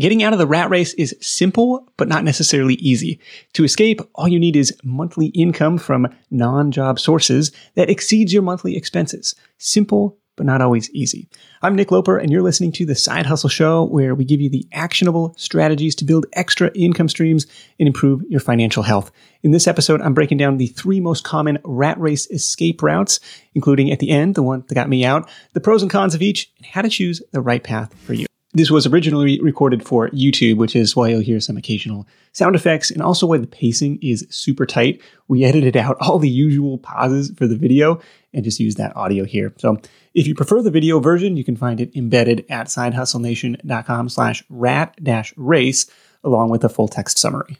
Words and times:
Getting 0.00 0.22
out 0.22 0.32
of 0.32 0.38
the 0.38 0.46
rat 0.46 0.70
race 0.70 0.94
is 0.94 1.14
simple, 1.20 1.86
but 1.98 2.08
not 2.08 2.24
necessarily 2.24 2.72
easy. 2.76 3.20
To 3.52 3.64
escape, 3.64 4.00
all 4.14 4.28
you 4.28 4.40
need 4.40 4.56
is 4.56 4.74
monthly 4.82 5.26
income 5.26 5.76
from 5.76 6.08
non-job 6.30 6.98
sources 6.98 7.52
that 7.74 7.90
exceeds 7.90 8.32
your 8.32 8.40
monthly 8.40 8.78
expenses. 8.78 9.34
Simple, 9.58 10.16
but 10.36 10.46
not 10.46 10.62
always 10.62 10.88
easy. 10.92 11.28
I'm 11.60 11.76
Nick 11.76 11.90
Loper, 11.90 12.16
and 12.16 12.32
you're 12.32 12.40
listening 12.40 12.72
to 12.72 12.86
the 12.86 12.94
Side 12.94 13.26
Hustle 13.26 13.50
Show, 13.50 13.84
where 13.84 14.14
we 14.14 14.24
give 14.24 14.40
you 14.40 14.48
the 14.48 14.66
actionable 14.72 15.34
strategies 15.36 15.94
to 15.96 16.06
build 16.06 16.24
extra 16.32 16.70
income 16.74 17.10
streams 17.10 17.46
and 17.78 17.86
improve 17.86 18.22
your 18.30 18.40
financial 18.40 18.82
health. 18.82 19.10
In 19.42 19.50
this 19.50 19.68
episode, 19.68 20.00
I'm 20.00 20.14
breaking 20.14 20.38
down 20.38 20.56
the 20.56 20.68
three 20.68 21.00
most 21.00 21.24
common 21.24 21.58
rat 21.62 22.00
race 22.00 22.26
escape 22.30 22.82
routes, 22.82 23.20
including 23.54 23.90
at 23.90 23.98
the 23.98 24.08
end, 24.08 24.34
the 24.34 24.42
one 24.42 24.64
that 24.66 24.74
got 24.74 24.88
me 24.88 25.04
out, 25.04 25.28
the 25.52 25.60
pros 25.60 25.82
and 25.82 25.90
cons 25.90 26.14
of 26.14 26.22
each, 26.22 26.50
and 26.56 26.64
how 26.64 26.80
to 26.80 26.88
choose 26.88 27.20
the 27.32 27.42
right 27.42 27.62
path 27.62 27.92
for 28.06 28.14
you. 28.14 28.24
This 28.52 28.70
was 28.70 28.84
originally 28.84 29.40
recorded 29.40 29.86
for 29.86 30.08
YouTube, 30.08 30.56
which 30.56 30.74
is 30.74 30.96
why 30.96 31.08
you'll 31.08 31.20
hear 31.20 31.38
some 31.38 31.56
occasional 31.56 32.08
sound 32.32 32.56
effects 32.56 32.90
and 32.90 33.00
also 33.00 33.24
why 33.24 33.38
the 33.38 33.46
pacing 33.46 34.00
is 34.02 34.26
super 34.28 34.66
tight. 34.66 35.00
We 35.28 35.44
edited 35.44 35.76
out 35.76 35.96
all 36.00 36.18
the 36.18 36.28
usual 36.28 36.78
pauses 36.78 37.30
for 37.36 37.46
the 37.46 37.56
video 37.56 38.00
and 38.34 38.42
just 38.42 38.58
use 38.58 38.74
that 38.74 38.96
audio 38.96 39.24
here. 39.24 39.52
So 39.58 39.80
if 40.14 40.26
you 40.26 40.34
prefer 40.34 40.62
the 40.62 40.70
video 40.72 40.98
version, 40.98 41.36
you 41.36 41.44
can 41.44 41.54
find 41.54 41.80
it 41.80 41.94
embedded 41.94 42.44
at 42.50 42.66
sidehustlenation.com 42.66 44.08
slash 44.08 44.42
rat 44.48 44.96
dash 45.00 45.32
race 45.36 45.88
along 46.24 46.50
with 46.50 46.64
a 46.64 46.68
full 46.68 46.88
text 46.88 47.18
summary. 47.18 47.56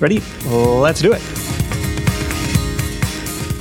Ready? 0.00 0.20
Let's 0.48 1.00
do 1.00 1.12
it. 1.12 1.53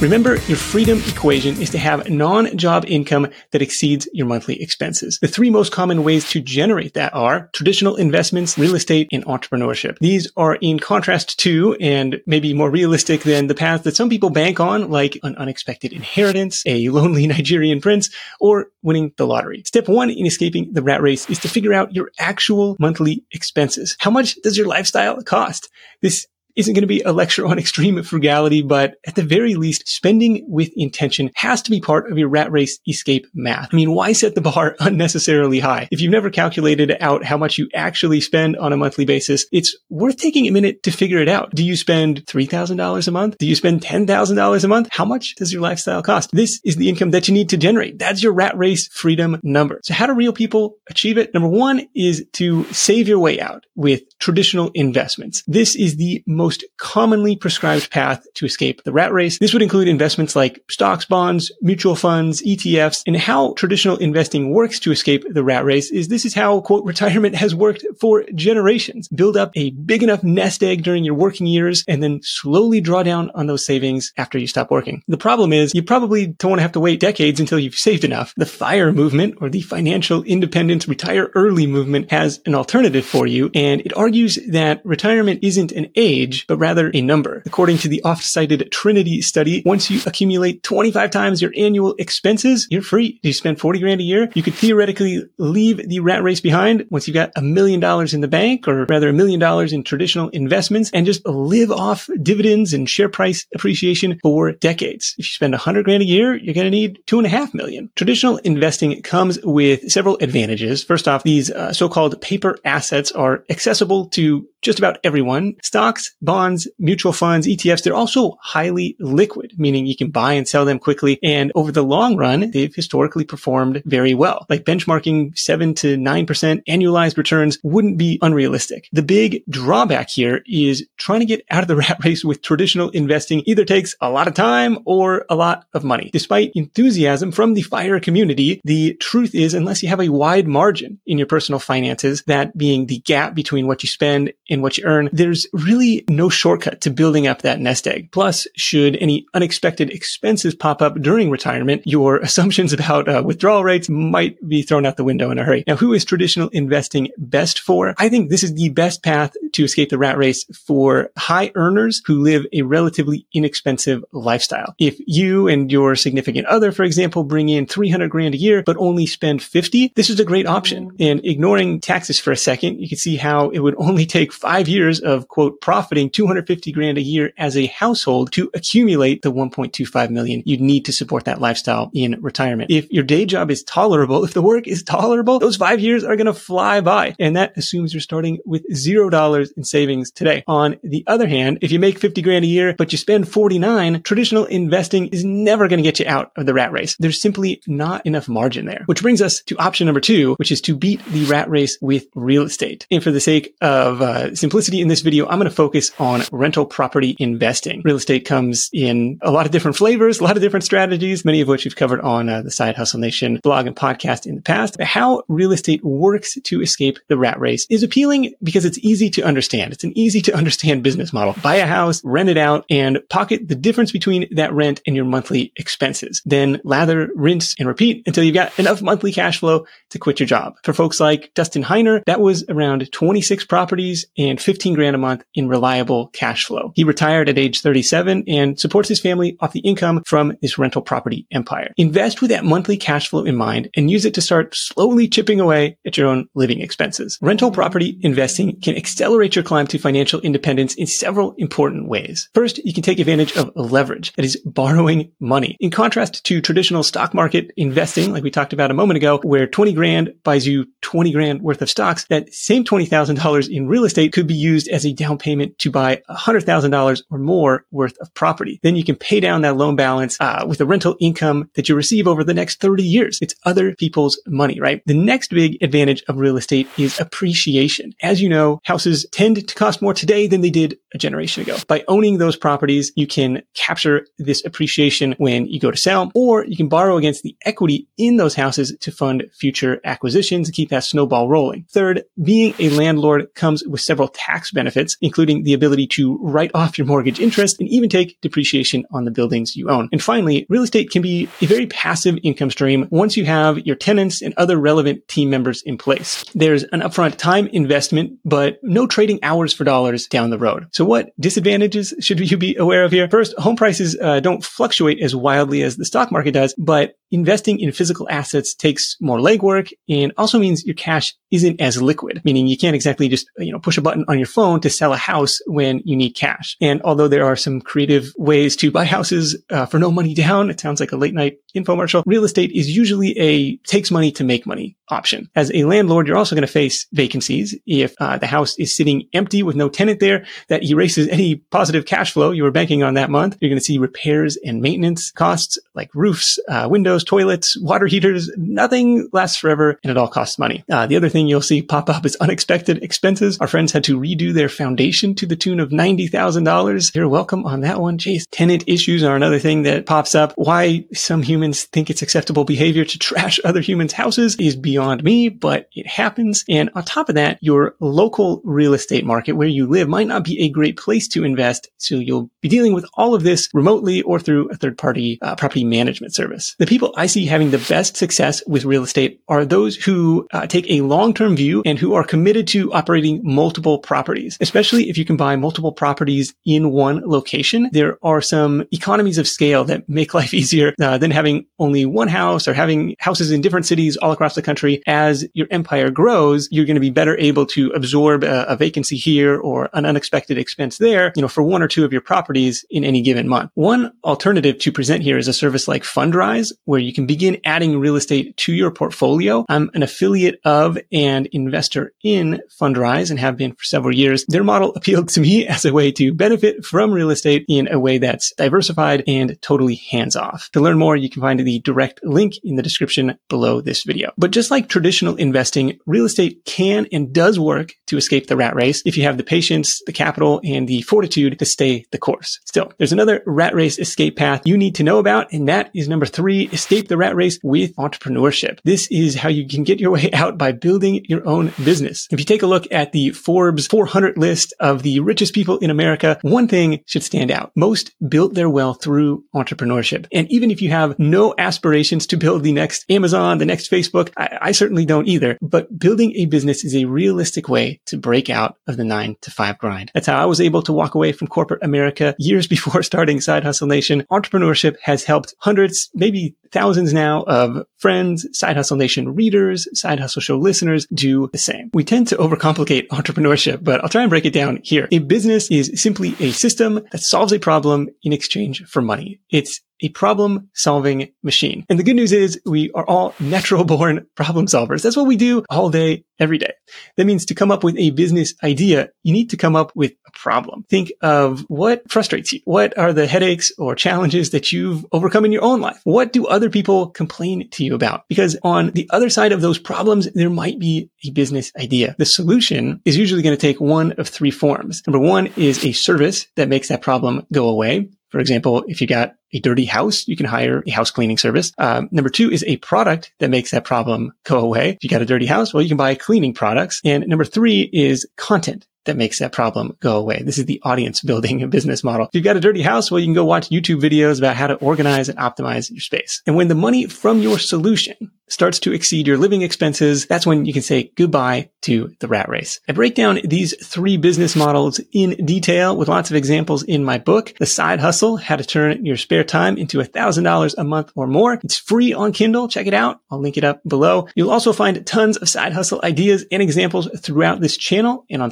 Remember, 0.04 0.36
your 0.48 0.58
freedom 0.58 1.02
equation 1.08 1.62
is 1.62 1.70
to 1.70 1.78
have 1.78 2.10
non-job 2.10 2.84
income 2.90 3.30
that 3.52 3.62
exceeds 3.62 4.06
your 4.12 4.28
monthly 4.28 4.62
expenses. 4.62 5.18
The 5.22 5.30
three 5.30 5.50
most 5.50 5.72
common 5.72 6.04
ways 6.04 6.30
to 6.32 6.42
generate 6.42 6.94
that 6.96 7.14
are 7.14 7.50
traditional 7.54 7.96
investments, 7.96 8.58
real 8.58 8.76
estate, 8.76 9.08
and 9.14 9.24
entrepreneurship. 9.24 9.98
These 10.00 10.30
are 10.36 10.56
in 10.56 10.78
contrast 10.78 11.40
to, 11.40 11.76
and 11.76 12.22
maybe 12.26 12.54
more 12.54 12.70
realistic 12.70 13.22
than 13.22 13.48
the 13.48 13.56
paths 13.56 13.86
that 13.86 13.96
some 13.96 14.10
people 14.10 14.30
bank 14.30 14.60
on, 14.60 14.92
like 14.92 15.18
an 15.24 15.38
unexpected 15.38 15.94
inheritance, 15.94 16.64
a 16.66 16.90
lonely 16.90 17.26
Nigerian 17.36 17.80
prince, 17.80 18.10
or 18.42 18.72
winning 18.82 19.14
the 19.16 19.26
lottery. 19.26 19.64
Step 19.66 19.88
one 19.88 20.10
in 20.10 20.26
escaping 20.26 20.74
the 20.74 20.84
rat 20.84 21.02
race 21.02 21.30
is 21.30 21.40
to 21.40 21.48
figure 21.48 21.72
out 21.72 21.96
your 21.96 22.12
actual 22.20 22.76
monthly 22.78 23.24
expenses. 23.32 23.96
How 24.00 24.12
much 24.12 24.36
does 24.42 24.58
your 24.58 24.68
lifestyle 24.68 25.22
cost? 25.22 25.70
This 26.02 26.28
isn't 26.56 26.74
going 26.74 26.82
to 26.82 26.88
be 26.88 27.02
a 27.02 27.12
lecture 27.12 27.46
on 27.46 27.60
extreme 27.60 28.02
frugality, 28.04 28.62
but 28.62 28.96
at 29.06 29.16
the 29.16 29.24
very 29.24 29.56
least, 29.56 29.88
spending 29.88 30.46
with 30.48 30.70
intention 30.76 31.32
has 31.36 31.62
to 31.64 31.72
be 31.72 31.82
part 31.82 32.12
of 32.12 32.18
your 32.18 32.30
rat 32.30 32.52
race 32.52 32.80
escape 32.88 33.26
math. 33.34 33.70
I 33.72 33.76
mean, 33.76 33.92
why 33.92 34.14
set 34.14 34.36
the 34.36 34.42
bar 34.42 34.76
unnecessarily 34.80 35.60
high? 35.60 35.88
If 35.92 36.02
you've 36.02 36.12
never 36.12 36.30
calculated 36.30 36.96
out 37.00 37.24
how 37.24 37.38
much 37.38 37.58
you 37.58 37.70
actually 37.74 38.22
spend 38.22 38.58
on 38.58 38.74
a 38.74 38.78
monthly 38.78 39.06
basis, 39.06 39.46
it's 39.52 39.76
worth 39.90 40.18
taking 40.18 40.48
a 40.48 40.52
minute 40.52 40.84
to 40.84 40.92
figure 40.92 41.20
it 41.20 41.30
out. 41.30 41.54
Do 41.56 41.64
you 41.64 41.76
spend 41.76 42.26
$3,000 42.26 43.08
a 43.08 43.12
month? 43.12 43.38
Do 43.38 43.48
you 43.48 43.56
spend 43.56 43.82
$10,000 43.82 44.64
a 44.64 44.68
month? 44.68 44.90
How 44.92 45.06
much 45.06 45.36
does 45.36 45.52
your 45.52 45.62
lifestyle 45.62 46.04
cost? 46.04 46.32
This 46.32 46.60
is 46.64 46.76
the 46.76 46.90
income 46.90 47.12
that 47.12 47.28
you 47.28 47.34
need 47.34 47.50
to 47.50 47.58
generate. 47.58 48.00
That's 48.00 48.22
your 48.22 48.34
rat 48.34 48.58
race 48.58 48.88
freedom 48.88 49.40
number. 49.44 49.80
So 49.84 49.94
how 49.94 50.08
do 50.08 50.14
real 50.14 50.34
people 50.34 50.78
achieve 50.90 51.18
it? 51.18 51.34
Number 51.34 51.50
one 51.50 51.88
is 51.96 52.26
to 52.34 52.66
save 52.66 53.08
your 53.08 53.20
way 53.20 53.40
out 53.40 53.66
with 53.76 54.02
traditional 54.20 54.72
investments. 54.74 55.44
This 55.48 55.76
is 55.76 55.96
the 55.98 56.24
most 56.28 56.43
most 56.44 56.66
commonly 56.78 57.38
prescribed 57.38 57.90
path 57.90 58.26
to 58.34 58.46
escape 58.46 58.84
the 58.84 58.92
rat 58.92 59.14
race. 59.14 59.40
This 59.40 59.54
would 59.54 59.62
include 59.62 59.88
investments 59.88 60.36
like 60.36 60.62
stocks, 60.70 61.06
bonds, 61.06 61.54
mutual 61.62 61.96
funds, 61.96 62.42
ETFs, 62.42 63.02
and 63.08 63.16
how 63.16 63.54
traditional 63.54 63.96
investing 63.96 64.54
works 64.54 64.78
to 64.82 64.92
escape 64.92 65.24
the 65.30 65.44
rat 65.44 65.64
race 65.64 65.90
is 65.90 66.10
this 66.10 66.26
is 66.26 66.34
how 66.34 66.60
quote 66.60 66.84
retirement 66.84 67.36
has 67.36 67.56
worked 67.56 67.86
for 68.02 68.26
generations. 68.36 69.08
Build 69.08 69.38
up 69.38 69.52
a 69.56 69.70
big 69.70 70.04
enough 70.04 70.22
nest 70.22 70.62
egg 70.64 70.84
during 70.84 71.06
your 71.06 71.14
working 71.14 71.48
years 71.48 71.86
and 71.88 72.04
then 72.04 72.20
slowly 72.22 72.82
draw 72.82 73.04
down 73.04 73.32
on 73.36 73.48
those 73.48 73.66
savings 73.66 74.12
after 74.18 74.38
you 74.38 74.48
stop 74.48 74.70
working. 74.70 75.02
The 75.08 75.18
problem 75.18 75.54
is 75.54 75.74
you 75.74 75.82
probably 75.82 76.28
don't 76.28 76.52
want 76.52 76.60
to 76.60 76.64
have 76.64 76.74
to 76.74 76.82
wait 76.82 77.00
decades 77.00 77.40
until 77.40 77.58
you've 77.58 77.76
saved 77.76 78.04
enough. 78.04 78.34
The 78.36 78.46
FIRE 78.46 78.92
movement 78.92 79.36
or 79.40 79.50
the 79.50 79.62
financial 79.62 80.24
independence 80.24 80.90
retire 80.90 81.32
early 81.36 81.68
movement 81.68 82.12
has 82.12 82.42
an 82.46 82.54
alternative 82.54 83.06
for 83.06 83.26
you 83.26 83.50
and 83.56 83.80
it 83.80 83.96
argues 83.96 84.38
that 84.50 84.86
retirement 84.86 85.40
isn't 85.42 85.72
an 85.72 85.88
age 85.96 86.33
but 86.48 86.58
rather 86.58 86.92
a 86.94 87.02
number. 87.02 87.44
According 87.46 87.78
to 87.80 87.88
the 87.88 88.02
oft-cited 88.04 88.72
Trinity 88.72 89.22
study, 89.22 89.64
once 89.66 89.90
you 89.90 90.00
accumulate 90.06 90.64
25 90.64 91.12
times 91.12 91.42
your 91.42 91.54
annual 91.58 91.96
expenses, 92.00 92.68
you're 92.70 92.82
free. 92.82 93.20
You 93.22 93.34
spend 93.34 93.60
40 93.60 93.80
grand 93.80 94.02
a 94.02 94.04
year. 94.04 94.30
You 94.34 94.44
could 94.44 94.54
theoretically 94.54 95.24
leave 95.38 95.88
the 95.88 96.00
rat 96.00 96.24
race 96.24 96.42
behind 96.42 96.86
once 96.90 97.08
you've 97.08 97.16
got 97.16 97.32
a 97.36 97.42
million 97.42 97.80
dollars 97.80 98.14
in 98.14 98.22
the 98.22 98.28
bank 98.28 98.68
or 98.68 98.86
rather 98.86 99.10
a 99.10 99.14
million 99.14 99.40
dollars 99.40 99.74
in 99.74 99.84
traditional 99.84 100.30
investments 100.30 100.90
and 100.94 101.06
just 101.06 101.26
live 101.26 101.72
off 101.72 102.10
dividends 102.22 102.74
and 102.74 102.90
share 102.90 103.10
price 103.10 103.46
appreciation 103.54 104.20
for 104.22 104.52
decades. 104.52 105.16
If 105.18 105.26
you 105.26 105.32
spend 105.32 105.54
100 105.54 105.86
grand 105.86 106.04
a 106.04 106.06
year, 106.06 106.36
you're 106.36 106.54
going 106.54 106.66
to 106.66 106.72
need 106.72 107.00
two 107.06 107.18
and 107.18 107.26
a 107.26 107.30
half 107.30 107.54
million. 107.54 107.90
Traditional 107.96 108.38
investing 108.38 109.02
comes 109.02 109.40
with 109.44 109.92
several 109.92 110.18
advantages. 110.22 110.84
First 110.84 111.08
off, 111.08 111.24
these 111.24 111.52
uh, 111.52 111.74
so-called 111.74 112.20
paper 112.22 112.58
assets 112.66 113.12
are 113.12 113.44
accessible 113.50 114.08
to 114.10 114.48
just 114.64 114.80
about 114.80 114.98
everyone. 115.04 115.56
Stocks, 115.62 116.16
bonds, 116.22 116.68
mutual 116.80 117.14
funds, 117.14 117.48
ETFs, 117.48 117.84
they're 117.84 117.94
also 117.94 118.38
highly 118.42 118.96
liquid, 119.00 119.54
meaning 119.58 119.86
you 119.86 119.96
can 119.96 120.10
buy 120.10 120.34
and 120.34 120.48
sell 120.48 120.66
them 120.66 120.80
quickly. 120.80 121.20
And 121.22 121.52
over 121.56 121.72
the 121.72 121.84
long 121.84 122.16
run, 122.16 122.52
they've 122.52 122.74
historically 122.74 123.26
performed 123.26 123.82
very 123.86 124.14
well. 124.14 124.46
Like 124.50 124.66
benchmarking 124.66 125.38
seven 125.38 125.74
to 125.76 125.98
9% 125.98 126.64
annualized 126.68 127.18
returns 127.18 127.58
wouldn't 127.64 127.98
be 127.98 128.20
unrealistic. 128.22 128.90
The 128.92 129.04
big 129.04 129.44
drawback 129.50 130.10
here 130.10 130.42
is 130.46 130.88
trying 130.98 131.20
to 131.20 131.26
get 131.26 131.46
out 131.50 131.64
of 131.64 131.68
the 131.68 131.76
rat 131.84 131.98
race 132.04 132.24
with 132.24 132.42
traditional 132.42 132.90
investing 132.90 133.44
either 133.46 133.66
takes 133.66 133.96
a 134.02 134.10
lot 134.10 134.28
of 134.28 134.34
time 134.34 134.80
or 134.86 135.26
a 135.30 135.36
lot 135.36 135.66
of 135.74 135.84
money. 135.84 136.10
Despite 136.14 136.52
enthusiasm 136.56 137.32
from 137.32 137.54
the 137.54 137.62
FIRE 137.62 138.00
community, 138.00 138.62
the 138.64 138.94
truth 138.96 139.36
is 139.36 139.54
unless 139.54 139.84
you 139.84 139.90
have 139.90 140.02
a 140.02 140.10
wide 140.10 140.48
margin 140.48 141.00
in 141.06 141.18
your 141.18 141.28
personal 141.28 141.60
finances, 141.60 142.24
that 142.28 142.58
being 142.58 142.86
the 142.86 143.00
gap 143.00 143.34
between 143.34 143.68
what 143.68 143.84
you 143.84 143.90
spend 143.90 144.34
and 144.54 144.62
what 144.62 144.78
you 144.78 144.86
earn, 144.86 145.10
there's 145.12 145.48
really 145.52 146.04
no 146.08 146.30
shortcut 146.30 146.82
to 146.82 146.92
building 146.92 147.28
up 147.28 147.42
that 147.42 147.60
nest 147.60 147.88
egg. 147.88 148.12
Plus, 148.12 148.48
should 148.56 148.96
any 148.98 149.26
unexpected 149.34 149.90
expenses 149.90 150.54
pop 150.54 150.82
up 150.82 151.02
during 151.02 151.30
retirement, 151.30 151.82
your 151.86 152.18
assumptions 152.20 152.72
about 152.72 153.10
uh, 153.10 153.24
withdrawal 153.26 153.64
rates 153.64 153.90
might 153.90 154.38
be 154.48 154.62
thrown 154.62 154.86
out 154.86 154.98
the 154.98 155.04
window 155.04 155.32
in 155.32 155.40
a 155.40 155.44
hurry. 155.44 155.64
Now, 155.68 155.76
who 155.76 155.94
is 155.94 156.06
traditional 156.06 156.50
investing 156.50 157.10
best 157.18 157.60
for? 157.60 157.96
I 157.98 158.10
think 158.10 158.30
this 158.30 158.44
is 158.44 158.54
the 158.54 158.70
best 158.70 159.04
path 159.04 159.34
to 159.54 159.64
escape 159.64 159.90
the 159.90 159.98
rat 159.98 160.18
race 160.18 160.46
for 160.66 161.10
high 161.18 161.52
earners 161.56 162.02
who 162.06 162.22
live 162.22 162.46
a 162.54 162.62
relatively 162.62 163.26
inexpensive 163.34 164.04
lifestyle. 164.12 164.76
If 164.80 164.98
you 165.00 165.48
and 165.48 165.72
your 165.72 165.96
significant 165.96 166.48
other, 166.48 166.72
for 166.72 166.84
example, 166.84 167.24
bring 167.24 167.50
in 167.50 167.66
300 167.66 168.10
grand 168.10 168.36
a 168.36 168.38
year, 168.38 168.64
but 168.64 168.78
only 168.78 169.06
spend 169.06 169.42
50, 169.42 169.94
this 169.96 170.10
is 170.10 170.20
a 170.20 170.26
great 170.26 170.46
option. 170.46 170.96
And 171.00 171.26
ignoring 171.26 171.80
taxes 171.80 172.20
for 172.20 172.32
a 172.32 172.38
second, 172.38 172.80
you 172.80 172.88
can 172.88 172.98
see 172.98 173.16
how 173.16 173.50
it 173.50 173.60
would 173.60 173.76
only 173.78 174.06
take 174.06 174.32
five 174.44 174.68
years 174.68 175.00
of 175.00 175.30
quote 175.30 175.62
profiting 175.62 176.10
250 176.10 176.74
grand 176.74 176.98
a 176.98 177.02
year 177.02 177.32
as 177.38 177.56
a 177.56 177.68
household 177.68 178.30
to 178.34 178.52
accumulate 178.54 179.22
the 179.22 179.32
1.25 179.32 180.10
million 180.10 180.44
you'd 180.46 180.60
need 180.60 180.84
to 180.84 180.92
support 180.92 181.24
that 181.24 181.40
lifestyle 181.40 181.90
in 181.94 182.18
retirement. 182.22 182.70
If 182.70 182.92
your 182.92 183.06
day 183.06 183.26
job 183.26 183.50
is 183.50 183.64
tolerable, 183.64 184.26
if 184.26 184.34
the 184.34 184.42
work 184.42 184.68
is 184.68 184.84
tolerable, 184.84 185.40
those 185.40 185.56
five 185.56 185.80
years 185.80 186.04
are 186.04 186.18
going 186.18 186.28
to 186.28 186.34
fly 186.34 186.82
by. 186.82 187.16
And 187.20 187.38
that 187.38 187.58
assumes 187.58 187.94
you're 187.94 188.02
starting 188.02 188.40
with 188.46 188.64
zero 188.74 189.10
dollars 189.10 189.52
in 189.52 189.64
savings 189.64 190.12
today. 190.12 190.44
On 190.46 190.78
the 190.84 191.06
other 191.08 191.28
hand, 191.28 191.60
if 191.62 191.72
you 191.72 191.80
make 191.80 192.00
50 192.00 192.22
grand 192.22 192.44
a 192.44 192.48
year, 192.50 192.76
but 192.78 192.92
you 192.92 192.98
spend 192.98 193.30
49, 193.30 194.02
traditional 194.04 194.44
investing 194.46 195.08
is 195.08 195.24
never 195.24 195.70
going 195.70 195.78
to 195.78 195.84
get 195.90 196.00
you 196.02 196.08
out 196.08 196.34
of 196.36 196.46
the 196.46 196.54
rat 196.54 196.74
race. 196.74 196.98
There's 197.00 197.22
simply 197.22 197.62
not 197.66 198.06
enough 198.06 198.28
margin 198.28 198.66
there, 198.66 198.84
which 198.88 199.02
brings 199.02 199.22
us 199.22 199.42
to 199.44 199.58
option 199.58 199.86
number 199.86 200.02
two, 200.02 200.36
which 200.36 200.52
is 200.52 200.62
to 200.62 200.76
beat 200.76 201.04
the 201.06 201.24
rat 201.26 201.50
race 201.50 201.78
with 201.82 202.08
real 202.14 202.44
estate. 202.44 202.88
And 202.92 203.04
for 203.04 203.12
the 203.12 203.22
sake 203.22 203.56
of 203.62 204.02
uh, 204.02 204.33
simplicity 204.36 204.82
in 204.82 204.88
this 204.88 205.02
video, 205.02 205.26
I'm 205.28 205.38
going 205.38 205.50
to 205.50 205.56
focus 205.56 205.92
on 206.00 206.22
rental 206.32 206.66
property 206.66 207.16
investing. 207.20 207.82
Real 207.84 207.98
estate 207.98 208.26
comes 208.26 208.70
in 208.74 209.20
a 209.22 209.32
lot 209.32 209.46
of 209.46 209.52
different 209.52 209.78
flavors, 209.78 210.20
a 210.20 210.24
lot 210.24 210.36
of 210.36 210.42
different 210.42 210.66
strategies, 210.66 211.26
many 211.26 211.42
of 211.42 211.48
which 211.48 211.66
we've 211.66 211.76
covered 211.76 212.02
on 212.02 212.30
uh, 212.30 212.42
the 212.42 212.52
Side 212.52 212.76
Hustle 212.76 213.00
Nation 213.00 213.40
blog 213.44 213.68
and 213.68 213.76
podcast 213.76 214.26
in 214.26 214.36
the 214.36 214.42
past. 214.42 214.78
But 214.78 214.88
how 214.88 215.24
real 215.28 215.52
estate 215.52 215.84
works 215.84 216.36
to 216.40 216.62
escape 216.62 217.00
the 217.08 217.18
rat 217.18 217.40
race 217.40 217.66
is 217.70 217.84
appealing 217.84 218.34
because 218.42 218.66
it's 218.66 218.78
easy 218.80 219.10
to 219.12 219.24
understand. 219.24 219.74
It's 219.74 219.84
an 219.84 219.98
easy 219.98 220.22
to 220.22 220.36
understand 220.36 220.84
business 220.84 221.14
model. 221.14 221.36
Buy 221.42 221.56
a 221.56 221.66
house, 221.66 222.02
rent 222.04 222.30
it 222.30 222.38
out, 222.38 222.66
and 222.70 223.00
pocket 223.10 223.48
the 223.48 223.56
difference 223.56 223.92
between 223.92 224.28
that 224.36 224.54
rent 224.54 224.82
and 224.86 224.96
your 224.96 225.06
monthly 225.06 225.52
expenses. 225.56 226.22
Then 226.26 226.62
lather, 226.64 227.10
rinse, 227.16 227.56
and 227.60 227.68
repeat 227.68 228.04
until 228.06 228.24
you've 228.24 228.34
got 228.34 228.58
enough 228.60 228.82
monthly 228.82 229.12
cash 229.12 229.40
flow 229.40 229.66
to 229.90 230.00
quit 230.00 230.20
your 230.20 230.28
job. 230.28 230.56
For 230.64 230.74
folks 230.74 231.00
like 231.00 231.32
Dustin 231.34 231.64
Heiner, 231.64 232.04
that 232.06 232.22
was 232.22 232.44
around 232.50 232.92
26 232.92 233.46
properties 233.46 234.06
and 234.30 234.42
15 234.42 234.74
grand 234.74 234.96
a 234.96 235.00
month 235.00 235.24
in 235.34 235.48
reliable 235.48 236.08
cash 236.08 236.46
flow. 236.46 236.72
He 236.76 236.84
retired 236.84 237.30
at 237.30 237.38
age 237.38 237.62
37 237.62 238.24
and 238.28 238.60
supports 238.60 238.90
his 238.90 239.00
family 239.00 239.38
off 239.40 239.54
the 239.54 239.60
income 239.60 240.04
from 240.06 240.38
this 240.42 240.58
rental 240.58 240.82
property 240.82 241.28
empire. 241.32 241.74
Invest 241.78 242.22
with 242.22 242.30
that 242.32 242.46
monthly 242.46 242.78
cash 242.78 243.10
flow 243.10 243.24
in 243.24 243.36
mind 243.36 243.70
and 243.76 243.90
use 243.90 244.06
it 244.06 244.14
to 244.16 244.22
start 244.22 244.56
slowly 244.56 245.08
chipping 245.08 245.40
away 245.40 245.78
at 245.86 245.98
your 245.98 246.08
own 246.08 246.28
living 246.34 246.62
expenses. 246.62 247.18
Rental 247.22 247.52
property 247.52 247.98
investing 248.02 248.60
can 248.62 248.76
accelerate 248.76 249.36
your 249.36 249.44
climb 249.44 249.68
to 249.68 249.78
financial 249.78 250.22
independence 250.22 250.76
in 250.76 250.88
several 250.88 251.34
important 251.38 251.88
ways. 251.88 252.30
First, 252.34 252.60
you 252.66 252.74
can 252.74 252.84
take 252.84 253.00
advantage 253.00 253.36
of 253.38 253.52
leverage, 253.56 254.14
that 254.14 254.26
is 254.26 254.38
borrowing 254.46 255.12
money. 255.20 255.58
In 255.60 255.72
contrast 255.72 256.24
to 256.26 256.42
traditional 256.42 256.84
stock 256.84 257.14
market 257.14 257.52
investing, 257.58 258.12
like 258.12 258.24
we 258.24 258.32
talked 258.32 258.54
about 258.54 258.72
a 258.72 258.74
moment 258.74 258.98
ago, 258.98 259.20
where 259.24 259.48
20 259.48 259.74
grand 259.74 260.14
buys 260.24 260.48
you 260.48 260.66
20 260.82 261.12
grand 261.12 261.42
worth 261.42 261.62
of 261.62 261.70
stocks, 261.70 262.06
that 262.06 262.34
same 262.34 262.64
$20,000 262.64 263.50
in 263.50 263.68
real 263.68 263.86
estate 263.86 264.03
could 264.10 264.28
be 264.28 264.34
used 264.34 264.68
as 264.68 264.86
a 264.86 264.94
down 264.94 265.18
payment 265.18 265.58
to 265.60 265.72
buy 265.72 266.02
$100,000 266.10 267.02
or 267.12 267.18
more 267.18 267.66
worth 267.72 267.98
of 268.00 268.14
property. 268.14 268.60
Then 268.64 268.76
you 268.76 268.84
can 268.84 268.96
pay 268.96 269.20
down 269.20 269.42
that 269.42 269.58
loan 269.58 269.76
balance 269.76 270.18
uh, 270.20 270.46
with 270.48 270.58
the 270.58 270.66
rental 270.66 270.96
income 271.00 271.50
that 271.56 271.70
you 271.70 271.76
receive 271.76 272.08
over 272.08 272.24
the 272.24 272.34
next 272.34 272.60
30 272.60 272.84
years. 272.84 273.20
It's 273.22 273.36
other 273.46 273.76
people's 273.76 274.22
money, 274.26 274.60
right? 274.60 274.82
The 274.86 274.94
next 274.94 275.30
big 275.30 275.62
advantage 275.62 276.04
of 276.08 276.18
real 276.18 276.38
estate 276.38 276.68
is 276.78 277.00
appreciation. 277.00 277.94
As 278.02 278.22
you 278.22 278.30
know, 278.30 278.60
houses 278.64 279.06
tend 279.12 279.48
to 279.48 279.56
cost 279.56 279.82
more 279.82 279.94
today 279.94 280.28
than 280.28 280.42
they 280.42 280.50
did 280.50 280.78
a 280.94 280.98
generation 280.98 281.44
ago. 281.44 281.58
By 281.68 281.84
owning 281.88 282.18
those 282.18 282.36
properties, 282.36 282.92
you 282.96 283.08
can 283.08 283.44
capture 283.54 284.06
this 284.18 284.44
appreciation 284.46 285.16
when 285.18 285.48
you 285.48 285.60
go 285.60 285.72
to 285.72 285.78
sell, 285.78 286.12
or 286.14 286.46
you 286.46 286.56
can 286.56 286.70
borrow 286.70 286.98
against 286.98 287.24
the 287.24 287.36
equity 287.46 287.88
in 287.98 288.18
those 288.18 288.36
houses 288.36 288.76
to 288.82 288.92
fund 288.92 289.24
future 289.34 289.80
acquisitions 289.84 290.48
and 290.48 290.56
keep 290.56 290.70
that 290.70 290.84
snowball 290.84 291.30
rolling. 291.30 291.66
Third, 291.72 292.04
being 292.22 292.54
a 292.60 292.70
landlord 292.70 293.34
comes 293.36 293.64
with 293.66 293.82
several 293.82 294.08
tax 294.10 294.52
benefits, 294.52 294.98
including 295.02 295.44
the 295.44 295.54
ability 295.54 295.88
to 295.88 296.18
write 296.22 296.52
off 296.54 296.78
your 296.78 296.88
mortgage 296.88 297.20
interest 297.20 297.60
and 297.60 297.70
even 297.70 297.90
take 297.90 298.20
depreciation 298.22 298.86
on 298.92 299.06
the 299.06 299.12
buildings 299.12 299.56
you 299.56 299.70
own. 299.70 299.90
And 299.92 300.02
finally, 300.02 300.46
real 300.50 300.64
estate 300.64 300.92
can 300.92 301.02
be 301.02 301.30
a 301.42 301.46
very 301.46 301.68
passive 301.68 302.18
income 302.24 302.52
stream 302.52 302.88
once 302.92 303.18
you 303.18 303.26
have 303.26 303.60
your 303.60 303.76
tenants 303.76 304.22
and 304.22 304.34
other 304.38 304.58
relevant 304.58 305.08
team 305.08 305.30
members 305.30 305.62
in 305.64 305.78
place. 305.78 306.26
There's 306.36 306.64
an 306.64 306.82
upfront 306.82 307.18
time 307.18 307.48
investment, 307.48 308.20
but 308.26 308.60
no 308.64 308.88
trading 308.88 309.20
hours 309.24 309.54
for 309.54 309.64
dollars 309.64 310.08
down 310.08 310.30
the 310.30 310.38
road. 310.38 310.68
So 310.72 310.83
what 310.84 311.12
disadvantages 311.20 311.94
should 312.00 312.20
you 312.20 312.38
be 312.38 312.56
aware 312.56 312.84
of 312.84 312.92
here? 312.92 313.10
First, 313.10 313.34
home 313.38 313.56
prices 313.56 313.98
uh, 314.02 314.20
don't 314.20 314.44
fluctuate 314.44 315.02
as 315.02 315.16
wildly 315.16 315.62
as 315.62 315.78
the 315.78 315.86
stock 315.86 316.12
market 316.12 316.32
does, 316.32 316.54
but 316.58 316.96
investing 317.12 317.60
in 317.60 317.72
physical 317.72 318.08
assets 318.10 318.56
takes 318.56 318.96
more 319.00 319.20
legwork 319.20 319.72
and 319.88 320.12
also 320.18 320.40
means 320.40 320.66
your 320.66 320.76
cash 320.76 321.16
isn't 321.34 321.60
as 321.60 321.82
liquid, 321.82 322.22
meaning 322.24 322.48
you 322.48 322.58
can't 322.58 322.76
exactly 322.76 323.10
just, 323.10 323.28
you 323.38 323.52
know, 323.52 323.60
push 323.60 323.78
a 323.78 323.82
button 323.82 324.06
on 324.08 324.20
your 324.20 324.28
phone 324.28 324.62
to 324.62 324.70
sell 324.70 324.94
a 324.94 324.98
house 324.98 325.40
when 325.48 325.82
you 325.84 325.96
need 325.96 326.12
cash. 326.12 326.56
And 326.62 326.82
although 326.84 327.08
there 327.08 327.26
are 327.26 327.36
some 327.36 327.60
creative 327.60 328.14
ways 328.18 328.56
to 328.58 328.72
buy 328.72 328.86
houses 328.86 329.42
uh, 329.50 329.66
for 329.66 329.80
no 329.80 329.92
money 329.92 330.14
down, 330.14 330.50
it 330.50 330.60
sounds 330.60 330.80
like 330.80 330.92
a 330.92 330.98
late 330.98 331.14
night 331.14 331.40
infomercial. 331.56 332.04
Real 332.06 332.24
estate 332.24 332.52
is 332.52 332.70
usually 332.70 333.18
a 333.18 333.58
takes 333.58 333.92
money 333.92 334.12
to 334.12 334.24
make 334.24 334.46
money 334.46 334.78
option. 334.90 335.30
As 335.36 335.52
a 335.54 335.64
landlord, 335.64 336.08
you're 336.08 336.18
also 336.18 336.36
going 336.36 336.46
to 336.46 336.52
face 336.52 336.86
vacancies. 336.94 337.58
If 337.66 337.96
uh, 338.00 338.18
the 338.18 338.28
house 338.28 338.58
is 338.60 338.76
sitting 338.76 339.08
empty 339.14 339.42
with 339.44 339.56
no 339.56 339.70
tenant 339.70 340.00
there, 340.00 340.26
that 340.50 340.64
erases 340.64 341.08
any 341.08 341.36
positive 341.36 341.86
cash 341.86 342.12
flow 342.14 342.32
you 342.32 342.44
were 342.44 342.52
banking 342.52 342.84
on 342.84 342.94
that 342.94 343.10
month. 343.10 343.38
You're 343.40 343.50
going 343.50 343.60
to 343.60 343.66
see 343.66 343.78
repairs 343.78 344.38
and 344.38 344.62
maintenance 344.62 345.12
costs 345.12 345.58
like 345.74 345.90
roofs, 345.96 346.40
uh, 346.48 346.68
windows, 346.70 347.04
toilets, 347.04 347.60
water 347.60 347.88
heaters. 347.88 348.30
Nothing 348.38 349.10
lasts 349.12 349.38
forever 349.38 349.80
and 349.84 349.92
it 349.92 349.98
all 349.98 350.08
costs 350.08 350.38
money. 350.38 350.64
Uh, 350.70 350.86
the 350.86 350.96
other 350.96 351.10
thing 351.10 351.23
you'll 351.28 351.42
see 351.42 351.62
pop 351.62 351.90
up 351.90 352.06
is 352.06 352.16
unexpected 352.18 352.84
expenses. 352.84 353.38
Our 353.40 353.48
friends 353.48 353.72
had 353.72 353.84
to 353.86 354.00
redo 354.00 354.34
their 354.34 354.50
foundation 354.50 355.16
to 355.16 355.26
the 355.26 355.36
tune 355.36 355.60
of 355.60 355.70
$90,000. 355.70 356.96
You're 356.96 357.10
welcome 357.10 357.46
on 357.46 357.62
that 357.62 357.80
one, 357.80 357.98
Chase. 357.98 358.26
Tenant 358.32 358.64
issues 358.68 359.04
are 359.04 359.16
another 359.16 359.40
thing 359.40 359.64
that 359.64 359.86
pops 359.86 360.16
up. 360.16 360.34
Why 360.36 360.86
some 360.94 361.22
humans 361.22 361.64
think 361.66 361.90
it's 361.90 362.02
acceptable 362.02 362.46
behavior 362.46 362.86
to 362.86 363.00
trash 363.00 363.40
other 363.44 363.62
humans' 363.62 363.94
houses 363.94 364.36
is 364.40 364.56
beyond 364.56 365.04
me, 365.04 365.30
but 365.30 365.70
it 365.74 365.88
happens. 365.88 366.44
And 366.50 366.70
on 366.76 366.84
top 366.84 367.10
of 367.10 367.16
that, 367.16 367.38
your 367.42 367.76
local 367.80 368.42
real 368.44 368.74
estate 368.74 369.06
market 369.06 369.34
where 369.34 369.48
you 369.48 369.68
live 369.68 369.88
might 369.88 370.08
not 370.08 370.24
be 370.24 370.42
a 370.42 370.50
great 370.50 370.78
place 370.78 371.08
to 371.10 371.24
invest. 371.24 371.70
So 371.78 371.96
you'll 371.96 372.30
be 372.42 372.50
dealing 372.50 372.74
with 372.74 372.86
all 372.96 373.14
of 373.14 373.24
this 373.24 373.50
remotely 373.54 374.02
or 374.02 374.20
through 374.20 374.50
a 374.50 374.56
third 374.56 374.78
party 374.78 375.20
uh, 375.22 375.36
property 375.36 375.64
management 375.64 376.14
service. 376.14 376.56
The 376.60 376.66
people 376.66 376.94
I 376.98 377.08
see 377.08 377.26
having 377.26 377.52
the 377.52 377.66
best 377.70 377.98
success 377.98 378.44
with 378.48 378.66
real 378.66 378.84
estate 378.84 379.22
are 379.28 379.46
those 379.46 379.76
who 379.76 380.28
uh, 380.32 380.48
take 380.48 380.70
a 380.70 380.82
long-term 381.14 381.36
view 381.36 381.62
and 381.64 381.78
who 381.78 381.94
are 381.94 382.04
committed 382.04 382.48
to 382.48 382.74
operating 382.74 383.22
multiple 383.24 383.78
properties, 383.78 384.36
especially 384.42 384.90
if 384.90 384.98
you 384.98 385.06
can 385.06 385.16
buy 385.16 385.36
multiple 385.36 385.72
properties 385.72 386.34
in 386.44 386.72
one 386.72 387.04
location. 387.06 387.70
There 387.72 388.00
are 388.02 388.20
some 388.20 388.64
economies 388.72 389.20
of 389.20 389.28
scale 389.28 389.64
that 389.66 389.88
make 389.88 390.14
life 390.24 390.34
easier 390.34 390.74
uh, 390.82 390.98
than 390.98 391.12
having 391.12 391.46
only 391.60 391.86
one 391.86 392.08
house 392.08 392.48
or 392.48 392.54
having 392.54 392.96
houses 392.98 393.32
in 393.32 393.42
different 393.42 393.68
cities 393.68 393.96
all 393.98 394.12
across 394.12 394.34
the 394.34 394.42
country. 394.42 394.82
As 394.88 395.24
your 395.34 395.48
empire 395.52 395.92
grows, 395.92 396.48
you're 396.52 396.66
going 396.66 396.76
to 396.76 396.82
be 396.82 396.90
better 396.90 397.16
able 397.20 397.46
to 397.48 397.70
absorb 397.76 398.24
a, 398.24 398.46
a 398.46 398.56
vacancy 398.56 398.98
here 398.98 399.38
or 399.38 399.70
an 399.74 399.86
unexpected 399.86 400.40
expense 400.40 400.80
there, 400.80 401.14
you 401.16 401.22
know, 401.22 401.28
for 401.28 401.44
one 401.44 401.62
or 401.62 401.68
two 401.68 401.86
of 401.86 401.92
your 401.92 402.02
properties 402.02 402.66
in 402.72 402.84
any 402.84 403.02
given 403.02 403.28
month. 403.28 403.52
One 403.54 403.92
alternative 404.04 404.58
to 404.60 404.72
present 404.72 405.04
here 405.04 405.20
is 405.20 405.28
a 405.28 405.34
service 405.34 405.68
like 405.68 405.84
Fundrise, 405.84 406.52
where 406.66 406.80
you 406.80 406.94
can 406.94 407.06
begin 407.06 407.40
adding 407.46 407.80
real 407.80 407.96
estate 407.96 408.36
to 408.38 408.54
your 408.54 408.72
portfolio. 408.72 409.46
I'm 409.48 409.70
an 409.76 409.84
affiliate 409.84 410.40
of 410.44 410.78
and 410.92 411.03
investor 411.32 411.94
in 412.04 412.42
Fundrise 412.60 413.10
and 413.10 413.20
have 413.20 413.38
been 413.38 413.54
for 413.54 413.64
several 413.64 413.96
years. 413.96 414.26
Their 414.28 414.44
model 414.44 414.74
appealed 414.76 415.10
to 415.10 415.22
me 415.22 415.48
as 415.48 415.66
a 415.66 415.74
way 415.74 415.92
to 415.94 416.14
benefit 416.14 416.66
from 416.66 416.92
real 416.92 417.10
estate 417.10 417.46
in 417.48 417.72
a 417.72 417.80
way 417.80 417.98
that's 417.98 418.34
diversified 418.38 419.04
and 419.08 419.42
totally 419.42 419.76
hands 419.76 420.16
off. 420.16 420.50
To 420.54 420.62
learn 420.62 420.78
more, 420.78 420.96
you 420.96 421.10
can 421.10 421.22
find 421.22 421.40
the 421.40 421.60
direct 421.60 422.00
link 422.04 422.34
in 422.44 422.56
the 422.56 422.64
description 422.64 423.18
below 423.30 423.62
this 423.62 423.84
video. 423.84 424.12
But 424.18 424.32
just 424.32 424.52
like 424.52 424.70
traditional 424.70 425.16
investing, 425.16 425.80
real 425.86 426.06
estate 426.06 426.44
can 426.46 426.88
and 426.92 427.14
does 427.14 427.40
work 427.40 427.74
to 427.88 427.98
escape 427.98 428.28
the 428.28 428.38
rat 428.38 428.56
race 428.56 428.82
if 428.86 428.98
you 428.98 429.04
have 429.04 429.18
the 429.18 429.24
patience, 429.24 429.82
the 429.86 429.94
capital, 429.94 430.42
and 430.44 430.68
the 430.68 430.82
fortitude 430.84 431.40
to 431.40 431.46
stay 431.46 431.86
the 431.92 431.98
course. 431.98 432.40
Still, 432.46 432.72
there's 432.78 432.94
another 432.94 433.24
rat 433.26 433.54
race 433.56 433.80
escape 433.80 434.18
path 434.18 434.42
you 434.46 434.58
need 434.58 434.76
to 434.76 434.84
know 434.84 435.00
about, 435.00 435.32
and 435.32 435.48
that 435.48 435.72
is 435.74 435.88
number 435.88 436.06
three, 436.06 436.44
escape 436.50 436.88
the 436.88 436.98
rat 436.98 437.16
race 437.16 437.40
with 437.44 437.76
entrepreneurship. 437.76 438.60
This 438.64 438.88
is 438.92 439.16
how 439.16 439.30
you 439.30 439.48
can 439.48 439.64
get 439.64 439.80
your 439.80 439.92
way 439.92 440.10
out 440.14 440.38
by 440.38 440.52
building 440.84 441.06
your 441.08 441.26
own 441.26 441.54
business. 441.64 442.08
If 442.12 442.20
you 442.20 442.26
take 442.26 442.44
a 442.44 442.48
look 442.48 442.68
at 442.72 442.92
the 442.92 443.12
Forbes 443.12 443.68
400 443.68 444.18
list 444.18 444.54
of 444.60 444.84
the 444.84 445.00
richest 445.00 445.34
people 445.34 445.58
in 445.60 445.70
America, 445.70 446.20
one 446.24 446.48
thing 446.48 446.82
should 446.86 447.04
stand 447.04 447.32
out. 447.32 447.52
Most 447.56 447.92
built 448.10 448.34
their 448.34 448.50
wealth 448.50 448.84
through 448.84 449.24
entrepreneurship. 449.34 450.08
And 450.12 450.30
even 450.30 450.52
if 450.52 450.62
you 450.62 450.70
have 450.72 451.00
no 451.00 451.34
aspirations 451.38 452.06
to 452.08 452.18
build 452.18 452.44
the 452.44 452.52
next 452.52 452.84
Amazon, 452.90 453.38
the 453.38 453.46
next 453.46 453.72
Facebook, 453.72 454.12
I, 454.18 454.38
I 454.42 454.52
certainly 454.52 454.86
don't 454.86 455.08
either. 455.08 455.38
But 455.42 455.78
building 455.80 456.14
a 456.16 456.26
business 456.26 456.66
is 456.66 456.76
a 456.76 456.86
realistic 456.86 457.48
way 457.48 457.80
to 457.86 457.98
break 457.98 458.30
out 458.30 458.58
of 458.68 458.76
the 458.76 458.84
nine 458.84 459.16
to 459.22 459.32
five 459.32 459.58
grind. 459.58 459.90
That's 459.94 460.08
how 460.08 460.22
I 460.22 460.26
was 460.26 460.42
able 460.42 460.64
to 460.64 460.74
walk 460.74 460.96
away 460.96 461.14
from 461.14 461.28
corporate 461.28 461.64
America 461.64 462.14
years 462.20 462.48
before 462.48 462.84
starting 462.84 463.22
Side 463.22 463.44
Hustle 463.44 463.68
Nation. 463.68 464.06
Entrepreneurship 464.12 464.76
has 464.82 465.06
helped 465.06 465.34
hundreds, 465.40 465.90
maybe 465.94 466.36
thousands 466.52 466.94
now 466.94 467.24
of 467.24 467.66
friends, 467.84 468.26
Side 468.32 468.56
Hustle 468.56 468.78
Nation 468.78 469.14
readers, 469.14 469.68
Side 469.78 470.00
Hustle 470.00 470.22
Show 470.22 470.38
listeners 470.38 470.88
do 470.94 471.30
the 471.34 471.38
same. 471.38 471.70
We 471.74 471.84
tend 471.84 472.08
to 472.08 472.16
overcomplicate 472.16 472.88
entrepreneurship, 472.92 473.62
but 473.62 473.84
I'll 473.84 473.90
try 473.90 474.04
and 474.04 474.10
break 474.10 474.24
it 474.24 474.32
down 474.32 474.62
here. 474.64 474.88
A 474.94 475.00
business 475.00 475.52
is 475.52 475.70
simply 475.76 476.16
a 476.22 476.32
system 476.32 476.80
that 476.94 477.02
solves 477.02 477.34
a 477.34 477.40
problem 477.40 477.90
in 478.02 478.14
exchange 478.14 478.64
for 478.68 478.82
money. 478.82 479.20
It's 479.30 479.60
a 479.82 479.90
problem 479.90 480.50
solving 480.54 481.12
machine. 481.24 481.66
And 481.70 481.78
the 481.78 481.84
good 481.84 481.96
news 481.96 482.12
is 482.12 482.40
we 482.46 482.72
are 482.72 482.86
all 482.88 483.14
natural 483.20 483.64
born 483.64 484.06
problem 484.16 484.46
solvers. 484.48 484.82
That's 484.82 484.98
what 484.98 485.08
we 485.08 485.16
do 485.16 485.44
all 485.50 485.70
day, 485.70 486.06
every 486.20 486.38
day. 486.38 486.54
That 486.98 487.06
means 487.06 487.26
to 487.26 487.36
come 487.36 487.52
up 487.52 487.64
with 487.64 487.78
a 487.78 487.92
business 487.92 488.34
idea, 488.44 488.90
you 489.04 489.14
need 489.14 489.30
to 489.32 489.38
come 489.38 489.56
up 489.56 489.72
with 489.76 489.94
a 490.08 490.12
problem. 490.18 490.66
Think 490.70 490.92
of 491.02 491.42
what 491.48 491.90
frustrates 491.92 492.32
you. 492.32 492.40
What 492.46 492.78
are 492.78 492.94
the 492.94 493.08
headaches 493.08 493.52
or 493.58 493.76
challenges 493.76 494.32
that 494.32 494.52
you've 494.52 494.86
overcome 494.92 495.26
in 495.26 495.32
your 495.32 495.44
own 495.44 495.62
life? 495.62 495.80
What 495.84 496.14
do 496.14 496.28
other 496.28 496.50
people 496.50 496.90
complain 496.90 497.50
to 497.52 497.64
you 497.64 497.76
about? 497.76 498.08
Because 498.08 498.38
on 498.44 498.72
the 498.72 498.90
other 498.92 499.10
side 499.10 499.32
of 499.32 499.42
those 499.42 499.60
problems, 499.60 500.12
there 500.14 500.30
might 500.30 500.60
be 500.60 500.90
a 501.06 501.12
business 501.12 501.52
idea. 501.60 501.96
The 501.98 502.06
solution 502.06 502.82
is 502.86 502.98
usually 502.98 503.22
going 503.22 503.36
to 503.36 503.42
take 503.42 503.60
one 503.60 503.94
of 503.94 504.08
three 504.08 504.32
forms. 504.32 504.82
Number 504.88 505.00
one 505.00 505.28
is 505.36 505.64
a 505.66 505.72
service 505.72 506.28
that 506.36 506.50
makes 506.50 506.70
that 506.70 506.82
problem 506.82 507.26
go 507.32 507.50
away. 507.50 507.90
For 508.14 508.20
example, 508.20 508.64
if 508.68 508.80
you 508.80 508.86
got 508.86 509.16
a 509.34 509.40
dirty 509.40 509.66
house, 509.66 510.08
you 510.08 510.16
can 510.16 510.28
hire 510.28 510.62
a 510.68 510.70
house 510.70 510.92
cleaning 510.92 511.18
service. 511.18 511.52
Um, 511.58 511.90
number 511.92 512.12
two 512.12 512.30
is 512.30 512.44
a 512.46 512.58
product 512.58 513.12
that 513.18 513.32
makes 513.32 513.50
that 513.50 513.64
problem 513.64 514.14
go 514.24 514.38
away. 514.38 514.70
If 514.70 514.84
you 514.84 514.90
got 514.90 515.02
a 515.02 515.06
dirty 515.06 515.26
house, 515.26 515.52
well, 515.52 515.64
you 515.64 515.68
can 515.68 515.78
buy 515.78 515.96
cleaning 515.96 516.36
products. 516.36 516.80
And 516.86 517.08
number 517.08 517.26
three 517.26 517.68
is 517.74 518.08
content 518.16 518.68
that 518.86 518.98
makes 518.98 519.20
that 519.20 519.32
problem 519.32 519.78
go 519.80 519.98
away. 519.98 520.22
This 520.24 520.38
is 520.38 520.46
the 520.46 520.62
audience 520.64 521.02
building 521.02 521.50
business 521.50 521.84
model. 521.84 522.08
If 522.08 522.16
you've 522.16 522.24
got 522.24 522.38
a 522.38 522.42
dirty 522.42 522.62
house, 522.62 522.92
well, 522.92 523.00
you 523.00 523.06
can 523.06 523.14
go 523.14 523.26
watch 523.26 523.50
YouTube 523.50 523.82
videos 523.82 524.20
about 524.20 524.36
how 524.36 524.48
to 524.48 524.56
organize 524.56 525.10
and 525.10 525.18
optimize 525.18 525.70
your 525.70 525.80
space. 525.80 526.22
And 526.26 526.36
when 526.36 526.48
the 526.48 526.56
money 526.56 526.88
from 526.88 527.22
your 527.22 527.40
solution 527.40 528.12
starts 528.28 528.60
to 528.60 528.74
exceed 528.74 529.06
your 529.06 529.18
living 529.18 529.42
expenses, 529.42 530.08
that's 530.08 530.26
when 530.26 530.46
you 530.46 530.54
can 530.54 530.62
say 530.62 530.92
goodbye 530.96 531.50
to 531.62 531.94
the 532.00 532.08
rat 532.08 532.28
race. 532.30 532.60
I 532.68 532.72
break 532.72 532.96
down 532.96 533.20
these 533.24 533.54
three 533.66 533.98
business 533.98 534.36
models 534.36 534.80
in 534.92 535.26
detail 535.26 535.78
with 535.78 535.88
lots 535.88 536.10
of 536.10 536.16
examples 536.16 536.64
in 536.64 536.84
my 536.84 536.98
book, 536.98 537.34
The 537.40 537.46
Side 537.46 537.80
Hustle, 537.80 538.18
How 538.18 538.36
to 538.36 538.44
Turn 538.44 538.86
Your 538.86 538.98
Spare 538.98 539.24
Time 539.24 539.58
into 539.58 539.78
$1,000 539.78 540.56
a 540.58 540.64
month 540.64 540.92
or 540.96 541.08
more. 541.08 541.40
It's 541.44 541.58
free 541.58 541.94
on 541.94 542.12
Kindle. 542.12 542.48
Check 542.48 542.68
it 542.68 542.74
out. 542.74 543.02
I'll 543.12 543.20
link 543.20 543.38
it 543.38 543.44
up 543.44 543.62
below. 543.68 544.08
You'll 544.16 544.32
also 544.32 544.52
find 544.52 544.86
tons 544.86 545.18
of 545.18 545.30
side 545.30 545.54
hustle 545.54 545.82
ideas 545.84 546.26
and 546.32 546.42
examples 546.42 546.90
throughout 547.00 547.40
this 547.40 547.56
channel 547.56 548.06
and 548.10 548.22
on 548.24 548.32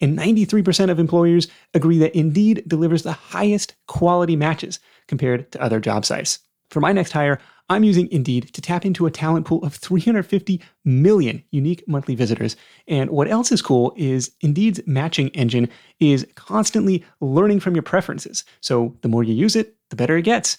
And 0.00 0.18
93% 0.18 0.90
of 0.90 0.98
employers 0.98 1.48
agree 1.72 1.98
that 1.98 2.16
Indeed 2.16 2.64
delivers 2.66 3.02
the 3.02 3.12
highest 3.12 3.74
quality 3.86 4.36
matches 4.36 4.80
compared 5.06 5.50
to 5.52 5.62
other 5.62 5.80
job 5.80 6.04
sites. 6.04 6.40
For 6.70 6.80
my 6.80 6.92
next 6.92 7.12
hire, 7.12 7.38
I'm 7.70 7.84
using 7.84 8.10
Indeed 8.10 8.52
to 8.52 8.60
tap 8.60 8.84
into 8.84 9.06
a 9.06 9.10
talent 9.10 9.46
pool 9.46 9.64
of 9.64 9.74
350 9.74 10.60
million 10.84 11.42
unique 11.50 11.82
monthly 11.88 12.14
visitors. 12.14 12.56
And 12.88 13.10
what 13.10 13.28
else 13.28 13.50
is 13.52 13.62
cool 13.62 13.94
is 13.96 14.32
Indeed's 14.42 14.80
matching 14.86 15.28
engine 15.30 15.68
is 15.98 16.26
constantly 16.34 17.04
learning 17.20 17.60
from 17.60 17.74
your 17.74 17.82
preferences. 17.82 18.44
So 18.60 18.96
the 19.00 19.08
more 19.08 19.22
you 19.22 19.32
use 19.32 19.56
it, 19.56 19.76
the 19.88 19.96
better 19.96 20.16
it 20.18 20.22
gets. 20.22 20.58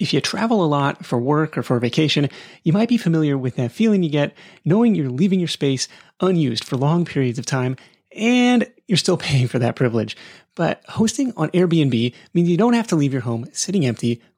If 0.00 0.14
you 0.14 0.20
travel 0.22 0.64
a 0.64 0.66
lot 0.66 1.04
for 1.04 1.18
work 1.18 1.58
or 1.58 1.62
for 1.62 1.78
vacation, 1.78 2.30
you 2.64 2.72
might 2.72 2.88
be 2.88 2.96
familiar 2.96 3.36
with 3.36 3.56
that 3.56 3.70
feeling 3.70 4.02
you 4.02 4.08
get 4.08 4.34
knowing 4.64 4.94
you're 4.94 5.10
leaving 5.10 5.38
your 5.38 5.46
space 5.46 5.88
unused 6.20 6.64
for 6.64 6.76
long 6.76 7.04
periods 7.04 7.38
of 7.38 7.44
time 7.44 7.76
and 8.16 8.66
you're 8.88 8.96
still 8.96 9.16
paying 9.18 9.46
for 9.46 9.58
that 9.58 9.76
privilege. 9.76 10.16
But 10.54 10.82
hosting 10.88 11.34
on 11.36 11.50
Airbnb 11.50 12.14
means 12.32 12.48
you 12.48 12.56
don't 12.56 12.72
have 12.72 12.88
to 12.88 12.96
leave 12.96 13.12
your 13.12 13.22
home 13.22 13.46
sitting 13.52 13.84
empty 13.84 14.22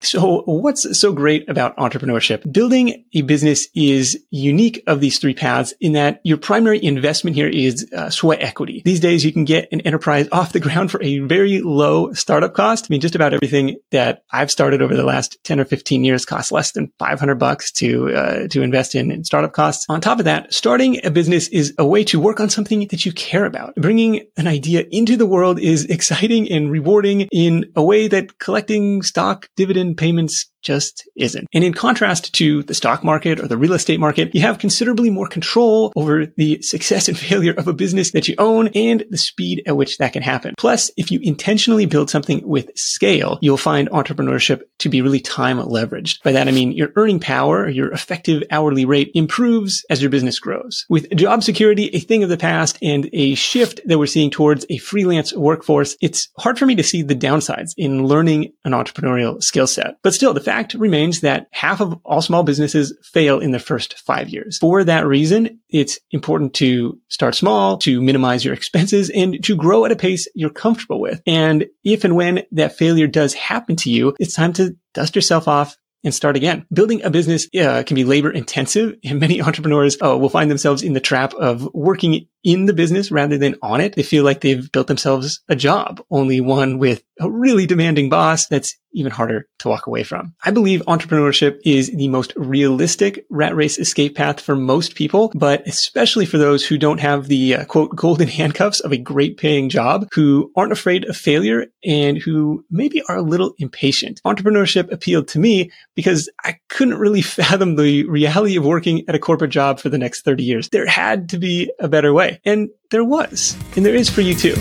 So 0.00 0.42
what's 0.46 0.98
so 0.98 1.12
great 1.12 1.48
about 1.48 1.76
entrepreneurship? 1.76 2.50
Building 2.52 3.04
a 3.14 3.22
business 3.22 3.68
is 3.74 4.24
unique 4.30 4.82
of 4.86 5.00
these 5.00 5.18
three 5.18 5.34
paths 5.34 5.74
in 5.80 5.92
that 5.92 6.20
your 6.24 6.36
primary 6.36 6.82
investment 6.82 7.34
here 7.34 7.48
is 7.48 7.90
uh, 7.92 8.08
sweat 8.08 8.40
equity. 8.40 8.82
These 8.84 9.00
days 9.00 9.24
you 9.24 9.32
can 9.32 9.44
get 9.44 9.68
an 9.72 9.80
enterprise 9.80 10.28
off 10.32 10.52
the 10.52 10.60
ground 10.60 10.90
for 10.90 11.02
a 11.02 11.18
very 11.20 11.60
low 11.60 12.12
startup 12.12 12.54
cost. 12.54 12.86
I 12.86 12.88
mean, 12.90 13.00
just 13.00 13.14
about 13.14 13.34
everything 13.34 13.76
that 13.90 14.22
I've 14.30 14.50
started 14.50 14.82
over 14.82 14.96
the 14.96 15.04
last 15.04 15.38
10 15.44 15.60
or 15.60 15.64
15 15.64 16.04
years 16.04 16.24
costs 16.24 16.52
less 16.52 16.72
than 16.72 16.92
500 16.98 17.34
bucks 17.36 17.72
to, 17.72 18.14
uh, 18.14 18.48
to 18.48 18.62
invest 18.62 18.94
in, 18.94 19.10
in 19.10 19.24
startup 19.24 19.52
costs. 19.52 19.86
On 19.88 20.00
top 20.00 20.18
of 20.18 20.24
that, 20.26 20.52
starting 20.54 21.04
a 21.04 21.10
business 21.10 21.48
is 21.48 21.74
a 21.78 21.86
way 21.86 22.04
to 22.04 22.20
work 22.20 22.40
on 22.40 22.50
something 22.50 22.86
that 22.88 23.04
you 23.04 23.12
care 23.12 23.44
about. 23.44 23.74
Bringing 23.74 24.26
an 24.36 24.46
idea 24.46 24.84
into 24.90 25.16
the 25.16 25.26
world 25.26 25.58
is 25.58 25.84
exciting 25.90 26.50
and 26.50 26.70
rewarding 26.70 27.22
in 27.32 27.72
a 27.74 27.82
way 27.82 28.06
that 28.08 28.38
collecting 28.38 29.02
stock 29.02 29.48
payments 29.94 30.50
just 30.62 31.08
isn't. 31.16 31.46
And 31.52 31.64
in 31.64 31.72
contrast 31.72 32.34
to 32.34 32.62
the 32.64 32.74
stock 32.74 33.04
market 33.04 33.40
or 33.40 33.48
the 33.48 33.56
real 33.56 33.72
estate 33.72 34.00
market, 34.00 34.34
you 34.34 34.40
have 34.42 34.58
considerably 34.58 35.10
more 35.10 35.28
control 35.28 35.92
over 35.96 36.26
the 36.26 36.60
success 36.62 37.08
and 37.08 37.18
failure 37.28 37.52
of 37.52 37.68
a 37.68 37.72
business 37.72 38.12
that 38.12 38.28
you 38.28 38.34
own 38.38 38.68
and 38.68 39.04
the 39.10 39.18
speed 39.18 39.62
at 39.66 39.76
which 39.76 39.98
that 39.98 40.12
can 40.12 40.22
happen. 40.22 40.54
Plus, 40.58 40.90
if 40.96 41.10
you 41.10 41.20
intentionally 41.22 41.86
build 41.86 42.10
something 42.10 42.46
with 42.46 42.70
scale, 42.76 43.38
you'll 43.40 43.56
find 43.56 43.88
entrepreneurship 43.90 44.62
to 44.78 44.88
be 44.88 45.02
really 45.02 45.20
time 45.20 45.58
leveraged. 45.58 46.22
By 46.22 46.32
that, 46.32 46.48
I 46.48 46.50
mean 46.50 46.72
your 46.72 46.90
earning 46.96 47.20
power, 47.20 47.68
your 47.68 47.92
effective 47.92 48.42
hourly 48.50 48.84
rate 48.84 49.10
improves 49.14 49.84
as 49.90 50.02
your 50.02 50.10
business 50.10 50.38
grows. 50.38 50.84
With 50.88 51.14
job 51.16 51.42
security 51.42 51.88
a 51.94 52.00
thing 52.00 52.22
of 52.22 52.28
the 52.28 52.36
past 52.36 52.78
and 52.82 53.08
a 53.12 53.34
shift 53.34 53.80
that 53.86 53.98
we're 53.98 54.06
seeing 54.06 54.30
towards 54.30 54.66
a 54.70 54.78
freelance 54.78 55.32
workforce, 55.32 55.96
it's 56.00 56.28
hard 56.38 56.58
for 56.58 56.66
me 56.66 56.74
to 56.76 56.82
see 56.82 57.02
the 57.02 57.14
downsides 57.14 57.70
in 57.76 58.04
learning 58.04 58.52
an 58.64 58.72
entrepreneurial 58.72 59.42
skill 59.42 59.66
set. 59.66 59.96
But 60.02 60.14
still, 60.14 60.34
the 60.34 60.40
fact 60.40 60.57
remains 60.74 61.20
that 61.20 61.48
half 61.52 61.80
of 61.80 61.98
all 62.04 62.22
small 62.22 62.42
businesses 62.42 62.96
fail 63.02 63.40
in 63.40 63.50
the 63.50 63.58
first 63.58 63.98
five 63.98 64.28
years. 64.28 64.58
For 64.58 64.84
that 64.84 65.06
reason, 65.06 65.60
it's 65.68 65.98
important 66.10 66.54
to 66.54 66.98
start 67.08 67.34
small, 67.34 67.78
to 67.78 68.00
minimize 68.00 68.44
your 68.44 68.54
expenses, 68.54 69.10
and 69.10 69.42
to 69.44 69.56
grow 69.56 69.84
at 69.84 69.92
a 69.92 69.96
pace 69.96 70.28
you're 70.34 70.50
comfortable 70.50 71.00
with. 71.00 71.22
And 71.26 71.66
if 71.84 72.04
and 72.04 72.16
when 72.16 72.44
that 72.52 72.76
failure 72.76 73.06
does 73.06 73.34
happen 73.34 73.76
to 73.76 73.90
you, 73.90 74.14
it's 74.18 74.34
time 74.34 74.52
to 74.54 74.76
dust 74.94 75.16
yourself 75.16 75.48
off 75.48 75.76
and 76.04 76.14
start 76.14 76.36
again. 76.36 76.64
Building 76.72 77.02
a 77.02 77.10
business 77.10 77.48
uh, 77.58 77.82
can 77.84 77.94
be 77.94 78.04
labor 78.04 78.30
intensive 78.30 78.96
and 79.04 79.20
many 79.20 79.42
entrepreneurs 79.42 79.96
uh, 80.02 80.16
will 80.16 80.28
find 80.28 80.50
themselves 80.50 80.82
in 80.82 80.92
the 80.92 81.00
trap 81.00 81.34
of 81.34 81.68
working 81.74 82.26
in 82.44 82.66
the 82.66 82.72
business 82.72 83.10
rather 83.10 83.36
than 83.36 83.56
on 83.62 83.80
it. 83.80 83.94
They 83.94 84.02
feel 84.02 84.24
like 84.24 84.40
they've 84.40 84.70
built 84.70 84.86
themselves 84.86 85.42
a 85.48 85.56
job, 85.56 86.02
only 86.10 86.40
one 86.40 86.78
with 86.78 87.02
a 87.20 87.30
really 87.30 87.66
demanding 87.66 88.08
boss 88.08 88.46
that's 88.46 88.74
even 88.92 89.12
harder 89.12 89.46
to 89.58 89.68
walk 89.68 89.86
away 89.86 90.02
from. 90.02 90.34
I 90.44 90.50
believe 90.50 90.82
entrepreneurship 90.86 91.58
is 91.64 91.90
the 91.90 92.08
most 92.08 92.32
realistic 92.36 93.26
rat 93.30 93.54
race 93.54 93.78
escape 93.78 94.16
path 94.16 94.40
for 94.40 94.56
most 94.56 94.94
people, 94.94 95.30
but 95.34 95.66
especially 95.66 96.26
for 96.26 96.38
those 96.38 96.66
who 96.66 96.78
don't 96.78 97.00
have 97.00 97.28
the 97.28 97.56
uh, 97.56 97.64
quote 97.66 97.94
golden 97.94 98.28
handcuffs 98.38 98.80
of 98.80 98.92
a 98.92 98.96
great 98.96 99.36
paying 99.36 99.68
job, 99.68 100.08
who 100.12 100.50
aren't 100.56 100.72
afraid 100.72 101.04
of 101.04 101.16
failure 101.16 101.66
and 101.84 102.18
who 102.18 102.64
maybe 102.70 103.02
are 103.08 103.16
a 103.16 103.22
little 103.22 103.54
impatient. 103.58 104.20
Entrepreneurship 104.24 104.90
appealed 104.90 105.28
to 105.28 105.38
me 105.38 105.70
because 105.94 106.30
I 106.44 106.58
couldn't 106.68 106.98
really 106.98 107.22
fathom 107.38 107.76
the 107.76 108.04
reality 108.08 108.56
of 108.56 108.64
working 108.64 109.04
at 109.08 109.14
a 109.14 109.18
corporate 109.18 109.50
job 109.50 109.80
for 109.80 109.88
the 109.88 109.98
next 109.98 110.22
30 110.22 110.42
years. 110.42 110.68
There 110.70 110.86
had 110.86 111.28
to 111.30 111.38
be 111.38 111.70
a 111.78 111.88
better 111.88 112.12
way. 112.12 112.40
And 112.44 112.70
there 112.90 113.04
was, 113.04 113.56
and 113.76 113.84
there 113.84 113.94
is 113.94 114.08
for 114.08 114.22
you 114.22 114.34
too. 114.34 114.56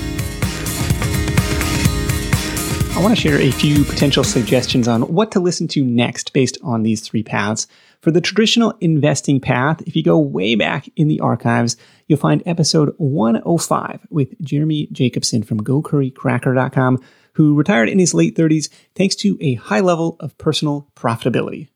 I 2.98 3.00
want 3.00 3.16
to 3.16 3.22
share 3.22 3.40
a 3.40 3.52
few 3.52 3.84
potential 3.84 4.24
suggestions 4.24 4.88
on 4.88 5.04
what 5.04 5.32
to 5.34 5.40
listen 5.40 5.68
to 5.68 5.84
next 5.84 6.34
based 6.34 6.58
on 6.64 6.82
these 6.82 7.00
three 7.00 7.22
paths. 7.22 7.68
For 8.02 8.10
the 8.10 8.22
traditional 8.22 8.74
investing 8.82 9.40
path, 9.40 9.84
if 9.86 9.96
you 9.96 10.02
go 10.02 10.18
way 10.18 10.56
back 10.56 10.90
in 10.96 11.08
the 11.08 11.20
archives, 11.20 11.78
you'll 12.08 12.18
find 12.18 12.42
episode 12.48 12.96
105 12.98 14.08
with 14.10 14.42
Jeremy 14.42 14.88
Jacobson 14.92 15.44
from 15.44 15.62
GoCurryCracker.com, 15.62 16.98
who 17.34 17.54
retired 17.54 17.88
in 17.88 18.00
his 18.00 18.16
late 18.16 18.36
30s 18.36 18.68
thanks 18.96 19.14
to 19.18 19.38
a 19.42 19.54
high 19.54 19.82
level 19.82 20.18
of 20.20 20.36
personal 20.40 20.88
profitability. 20.96 21.68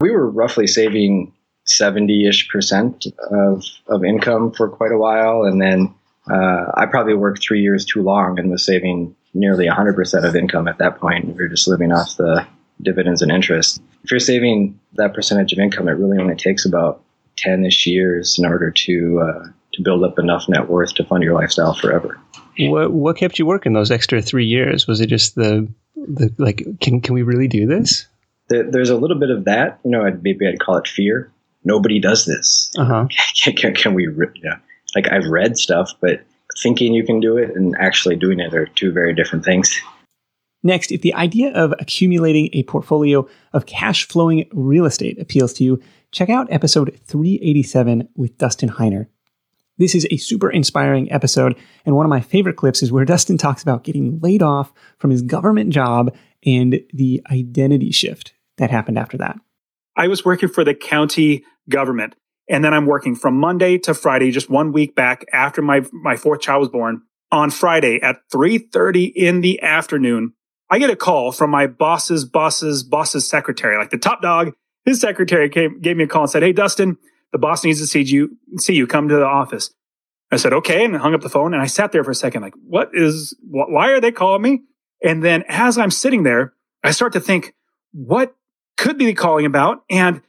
We 0.00 0.12
were 0.12 0.30
roughly 0.30 0.68
saving 0.68 1.34
70 1.66 2.28
ish 2.28 2.48
percent 2.48 3.06
of, 3.28 3.64
of 3.88 4.04
income 4.04 4.52
for 4.52 4.68
quite 4.68 4.92
a 4.92 4.98
while. 4.98 5.42
And 5.42 5.60
then 5.60 5.92
uh, 6.30 6.66
I 6.74 6.86
probably 6.86 7.14
worked 7.14 7.42
three 7.42 7.60
years 7.60 7.84
too 7.84 8.02
long 8.02 8.38
and 8.38 8.52
was 8.52 8.64
saving 8.64 9.16
nearly 9.34 9.66
100% 9.66 10.24
of 10.24 10.36
income 10.36 10.68
at 10.68 10.78
that 10.78 10.98
point. 10.98 11.26
We 11.26 11.34
were 11.34 11.48
just 11.48 11.68
living 11.68 11.92
off 11.92 12.16
the 12.16 12.46
dividends 12.82 13.22
and 13.22 13.30
interest. 13.30 13.80
If 14.04 14.10
you're 14.10 14.20
saving 14.20 14.78
that 14.94 15.14
percentage 15.14 15.52
of 15.52 15.58
income, 15.58 15.88
it 15.88 15.92
really 15.92 16.18
only 16.18 16.36
takes 16.36 16.64
about 16.64 17.02
10 17.36 17.64
ish 17.64 17.86
years 17.86 18.38
in 18.38 18.46
order 18.46 18.70
to, 18.70 19.20
uh, 19.20 19.48
to 19.74 19.82
build 19.82 20.04
up 20.04 20.18
enough 20.18 20.48
net 20.48 20.68
worth 20.68 20.94
to 20.94 21.04
fund 21.04 21.22
your 21.22 21.34
lifestyle 21.34 21.74
forever. 21.74 22.18
What, 22.58 22.92
what 22.92 23.16
kept 23.16 23.38
you 23.38 23.46
working 23.46 23.72
those 23.72 23.90
extra 23.90 24.20
three 24.20 24.46
years? 24.46 24.86
Was 24.86 25.00
it 25.00 25.06
just 25.06 25.34
the, 25.34 25.68
the 25.94 26.34
like, 26.38 26.64
can, 26.80 27.00
can 27.00 27.14
we 27.14 27.22
really 27.22 27.48
do 27.48 27.66
this? 27.66 28.06
There's 28.48 28.90
a 28.90 28.96
little 28.96 29.18
bit 29.18 29.30
of 29.30 29.44
that, 29.44 29.78
you 29.84 29.92
know, 29.92 30.02
maybe 30.22 30.46
I'd 30.48 30.58
call 30.58 30.76
it 30.76 30.88
fear. 30.88 31.32
Nobody 31.62 32.00
does 32.00 32.26
this. 32.26 32.72
Uh-huh. 32.76 33.06
Can, 33.42 33.54
can, 33.54 33.74
can 33.74 33.94
we, 33.94 34.08
yeah. 34.42 34.56
like 34.94 35.10
I've 35.12 35.26
read 35.26 35.56
stuff, 35.56 35.92
but 36.00 36.24
thinking 36.58 36.94
you 36.94 37.04
can 37.04 37.20
do 37.20 37.36
it 37.36 37.54
and 37.54 37.76
actually 37.78 38.16
doing 38.16 38.40
it 38.40 38.54
are 38.54 38.66
two 38.66 38.92
very 38.92 39.14
different 39.14 39.44
things. 39.44 39.80
Next, 40.62 40.92
if 40.92 41.00
the 41.00 41.14
idea 41.14 41.52
of 41.52 41.72
accumulating 41.78 42.50
a 42.52 42.64
portfolio 42.64 43.26
of 43.52 43.66
cash 43.66 44.06
flowing 44.06 44.46
real 44.52 44.84
estate 44.84 45.18
appeals 45.18 45.54
to 45.54 45.64
you, 45.64 45.82
check 46.12 46.28
out 46.28 46.52
episode 46.52 47.00
387 47.06 48.08
with 48.14 48.36
Dustin 48.36 48.68
Heiner. 48.68 49.06
This 49.78 49.94
is 49.94 50.06
a 50.10 50.18
super 50.18 50.50
inspiring 50.50 51.10
episode, 51.10 51.56
and 51.86 51.96
one 51.96 52.04
of 52.04 52.10
my 52.10 52.20
favorite 52.20 52.56
clips 52.56 52.82
is 52.82 52.92
where 52.92 53.06
Dustin 53.06 53.38
talks 53.38 53.62
about 53.62 53.84
getting 53.84 54.20
laid 54.20 54.42
off 54.42 54.74
from 54.98 55.10
his 55.10 55.22
government 55.22 55.70
job 55.70 56.14
and 56.44 56.80
the 56.92 57.22
identity 57.30 57.90
shift 57.90 58.34
that 58.58 58.70
happened 58.70 58.98
after 58.98 59.16
that. 59.16 59.38
I 59.96 60.08
was 60.08 60.24
working 60.24 60.50
for 60.50 60.64
the 60.64 60.74
county 60.74 61.44
government, 61.70 62.14
and 62.50 62.64
then 62.64 62.74
I'm 62.74 62.84
working 62.84 63.14
from 63.14 63.36
Monday 63.36 63.78
to 63.78 63.94
Friday, 63.94 64.32
just 64.32 64.50
one 64.50 64.72
week 64.72 64.96
back 64.96 65.24
after 65.32 65.62
my, 65.62 65.82
my 65.92 66.16
fourth 66.16 66.40
child 66.40 66.60
was 66.60 66.68
born. 66.68 67.02
On 67.30 67.48
Friday 67.48 68.00
at 68.02 68.28
3.30 68.34 69.12
in 69.14 69.40
the 69.40 69.62
afternoon, 69.62 70.32
I 70.68 70.80
get 70.80 70.90
a 70.90 70.96
call 70.96 71.30
from 71.30 71.50
my 71.50 71.68
boss's 71.68 72.24
boss's 72.24 72.82
boss's 72.82 73.28
secretary, 73.28 73.78
like 73.78 73.90
the 73.90 73.98
top 73.98 74.20
dog. 74.20 74.52
His 74.84 75.00
secretary 75.00 75.48
came, 75.48 75.80
gave 75.80 75.96
me 75.96 76.04
a 76.04 76.06
call 76.08 76.22
and 76.22 76.30
said, 76.30 76.42
Hey, 76.42 76.52
Dustin, 76.52 76.98
the 77.30 77.38
boss 77.38 77.64
needs 77.64 77.78
to 77.78 77.86
see 77.86 78.02
you, 78.02 78.36
see 78.56 78.74
you 78.74 78.88
come 78.88 79.08
to 79.08 79.14
the 79.14 79.24
office. 79.24 79.72
I 80.32 80.36
said, 80.36 80.52
okay. 80.52 80.84
And 80.84 80.96
I 80.96 80.98
hung 80.98 81.14
up 81.14 81.20
the 81.20 81.28
phone 81.28 81.54
and 81.54 81.62
I 81.62 81.66
sat 81.66 81.92
there 81.92 82.02
for 82.02 82.10
a 82.10 82.16
second, 82.16 82.42
like, 82.42 82.54
what 82.66 82.90
is, 82.92 83.36
wh- 83.42 83.70
why 83.70 83.90
are 83.90 84.00
they 84.00 84.12
calling 84.12 84.42
me? 84.42 84.62
And 85.02 85.24
then 85.24 85.44
as 85.48 85.78
I'm 85.78 85.90
sitting 85.90 86.24
there, 86.24 86.54
I 86.82 86.90
start 86.90 87.12
to 87.12 87.20
think, 87.20 87.54
what 87.92 88.34
could 88.76 88.98
be 88.98 89.14
calling 89.14 89.46
about? 89.46 89.84
And 89.88 90.22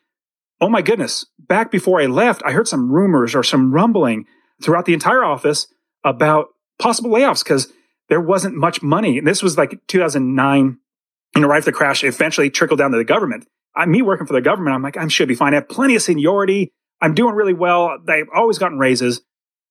oh 0.59 0.69
my 0.69 0.81
goodness, 0.81 1.25
back 1.51 1.69
before 1.69 1.99
I 1.99 2.05
left, 2.05 2.41
I 2.45 2.53
heard 2.53 2.69
some 2.69 2.89
rumors 2.89 3.35
or 3.35 3.43
some 3.43 3.73
rumbling 3.73 4.25
throughout 4.63 4.85
the 4.85 4.93
entire 4.93 5.21
office 5.21 5.67
about 6.01 6.47
possible 6.79 7.09
layoffs 7.09 7.43
because 7.43 7.73
there 8.07 8.21
wasn't 8.21 8.55
much 8.55 8.81
money. 8.81 9.17
And 9.17 9.27
this 9.27 9.43
was 9.43 9.57
like 9.57 9.85
2009. 9.87 10.77
And 11.35 11.45
right 11.45 11.57
after 11.57 11.71
the 11.71 11.75
crash, 11.75 12.05
eventually 12.05 12.49
trickled 12.49 12.77
down 12.77 12.91
to 12.91 12.97
the 12.97 13.03
government. 13.03 13.47
I, 13.75 13.85
me 13.85 14.01
working 14.01 14.27
for 14.27 14.31
the 14.31 14.39
government, 14.39 14.73
I'm 14.73 14.81
like, 14.81 14.95
I 14.95 15.05
should 15.09 15.27
be 15.27 15.35
fine. 15.35 15.51
I 15.51 15.57
have 15.57 15.67
plenty 15.67 15.93
of 15.97 16.01
seniority. 16.01 16.71
I'm 17.01 17.15
doing 17.15 17.35
really 17.35 17.53
well. 17.53 17.97
They've 18.01 18.29
always 18.33 18.57
gotten 18.57 18.79
raises. 18.79 19.19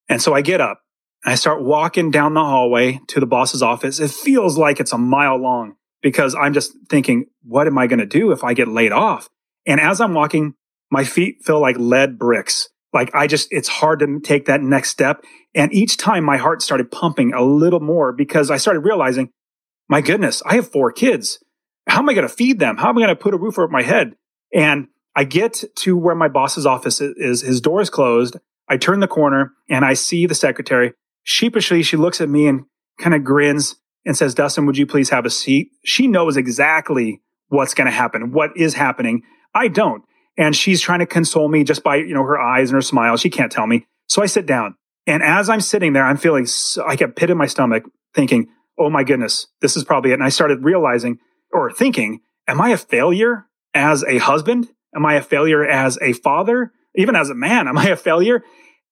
And 0.07 0.21
so 0.21 0.35
I 0.35 0.41
get 0.41 0.61
up 0.61 0.81
and 1.25 1.31
I 1.31 1.35
start 1.35 1.63
walking 1.63 2.11
down 2.11 2.35
the 2.35 2.41
hallway 2.41 2.99
to 3.07 3.19
the 3.19 3.25
boss's 3.25 3.63
office. 3.63 3.99
It 3.99 4.11
feels 4.11 4.55
like 4.55 4.79
it's 4.79 4.93
a 4.93 4.99
mile 4.99 5.37
long 5.37 5.77
because 6.03 6.35
I'm 6.35 6.53
just 6.53 6.73
thinking, 6.89 7.25
what 7.41 7.65
am 7.65 7.79
I 7.79 7.87
going 7.87 7.97
to 7.97 8.05
do 8.05 8.31
if 8.31 8.43
I 8.43 8.53
get 8.53 8.67
laid 8.67 8.91
off? 8.91 9.29
And 9.65 9.81
as 9.81 9.99
I'm 9.99 10.13
walking, 10.13 10.53
my 10.91 11.03
feet 11.03 11.43
feel 11.43 11.59
like 11.59 11.77
lead 11.79 12.19
bricks. 12.19 12.69
Like 12.93 13.15
I 13.15 13.25
just, 13.25 13.47
it's 13.51 13.69
hard 13.69 13.99
to 13.99 14.19
take 14.19 14.45
that 14.45 14.61
next 14.61 14.89
step. 14.89 15.23
And 15.55 15.73
each 15.73 15.97
time 15.97 16.23
my 16.23 16.37
heart 16.37 16.61
started 16.61 16.91
pumping 16.91 17.33
a 17.33 17.41
little 17.41 17.79
more 17.79 18.11
because 18.11 18.51
I 18.51 18.57
started 18.57 18.81
realizing, 18.81 19.29
my 19.89 20.01
goodness, 20.01 20.43
I 20.45 20.55
have 20.55 20.69
four 20.69 20.91
kids. 20.91 21.39
How 21.87 21.99
am 21.99 22.09
I 22.09 22.13
going 22.13 22.27
to 22.27 22.33
feed 22.33 22.59
them? 22.59 22.77
How 22.77 22.89
am 22.89 22.97
I 22.97 23.01
going 23.01 23.15
to 23.15 23.21
put 23.21 23.33
a 23.33 23.37
roof 23.37 23.57
over 23.57 23.67
my 23.69 23.81
head? 23.81 24.15
And 24.53 24.87
I 25.15 25.23
get 25.23 25.63
to 25.77 25.97
where 25.97 26.15
my 26.15 26.27
boss's 26.27 26.65
office 26.65 27.01
is. 27.01 27.41
His 27.41 27.61
door 27.61 27.81
is 27.81 27.89
closed. 27.89 28.37
I 28.67 28.77
turn 28.77 28.99
the 28.99 29.07
corner 29.07 29.53
and 29.69 29.83
I 29.83 29.93
see 29.93 30.25
the 30.25 30.35
secretary. 30.35 30.93
Sheepishly, 31.23 31.83
she 31.83 31.97
looks 31.97 32.21
at 32.21 32.29
me 32.29 32.47
and 32.47 32.65
kind 32.99 33.15
of 33.15 33.23
grins 33.23 33.75
and 34.05 34.17
says, 34.17 34.33
Dustin, 34.33 34.65
would 34.65 34.77
you 34.77 34.85
please 34.85 35.09
have 35.09 35.25
a 35.25 35.29
seat? 35.29 35.71
She 35.83 36.07
knows 36.07 36.37
exactly 36.37 37.21
what's 37.49 37.73
going 37.73 37.85
to 37.85 37.91
happen, 37.91 38.31
what 38.31 38.51
is 38.55 38.73
happening. 38.73 39.23
I 39.53 39.67
don't. 39.67 40.03
And 40.37 40.55
she's 40.55 40.81
trying 40.81 40.99
to 40.99 41.05
console 41.05 41.47
me 41.47 41.63
just 41.63 41.83
by, 41.83 41.97
you 41.97 42.13
know, 42.13 42.23
her 42.23 42.39
eyes 42.39 42.69
and 42.69 42.75
her 42.75 42.81
smile. 42.81 43.17
She 43.17 43.29
can't 43.29 43.51
tell 43.51 43.67
me. 43.67 43.85
So 44.07 44.21
I 44.21 44.25
sit 44.25 44.45
down. 44.45 44.75
And 45.07 45.23
as 45.23 45.49
I'm 45.49 45.61
sitting 45.61 45.93
there, 45.93 46.05
I'm 46.05 46.17
feeling 46.17 46.45
so, 46.45 46.85
like 46.85 47.01
a 47.01 47.07
pit 47.07 47.29
in 47.29 47.37
my 47.37 47.47
stomach 47.47 47.83
thinking, 48.13 48.49
oh 48.77 48.89
my 48.89 49.03
goodness, 49.03 49.47
this 49.61 49.75
is 49.75 49.83
probably 49.83 50.11
it. 50.11 50.15
And 50.15 50.23
I 50.23 50.29
started 50.29 50.63
realizing 50.63 51.19
or 51.51 51.71
thinking, 51.71 52.21
am 52.47 52.61
I 52.61 52.69
a 52.69 52.77
failure 52.77 53.45
as 53.73 54.03
a 54.03 54.19
husband? 54.19 54.69
Am 54.95 55.05
I 55.05 55.15
a 55.15 55.21
failure 55.21 55.65
as 55.65 55.97
a 56.01 56.13
father? 56.13 56.71
Even 56.95 57.15
as 57.15 57.29
a 57.29 57.35
man, 57.35 57.67
am 57.67 57.77
I 57.77 57.87
a 57.87 57.95
failure? 57.95 58.43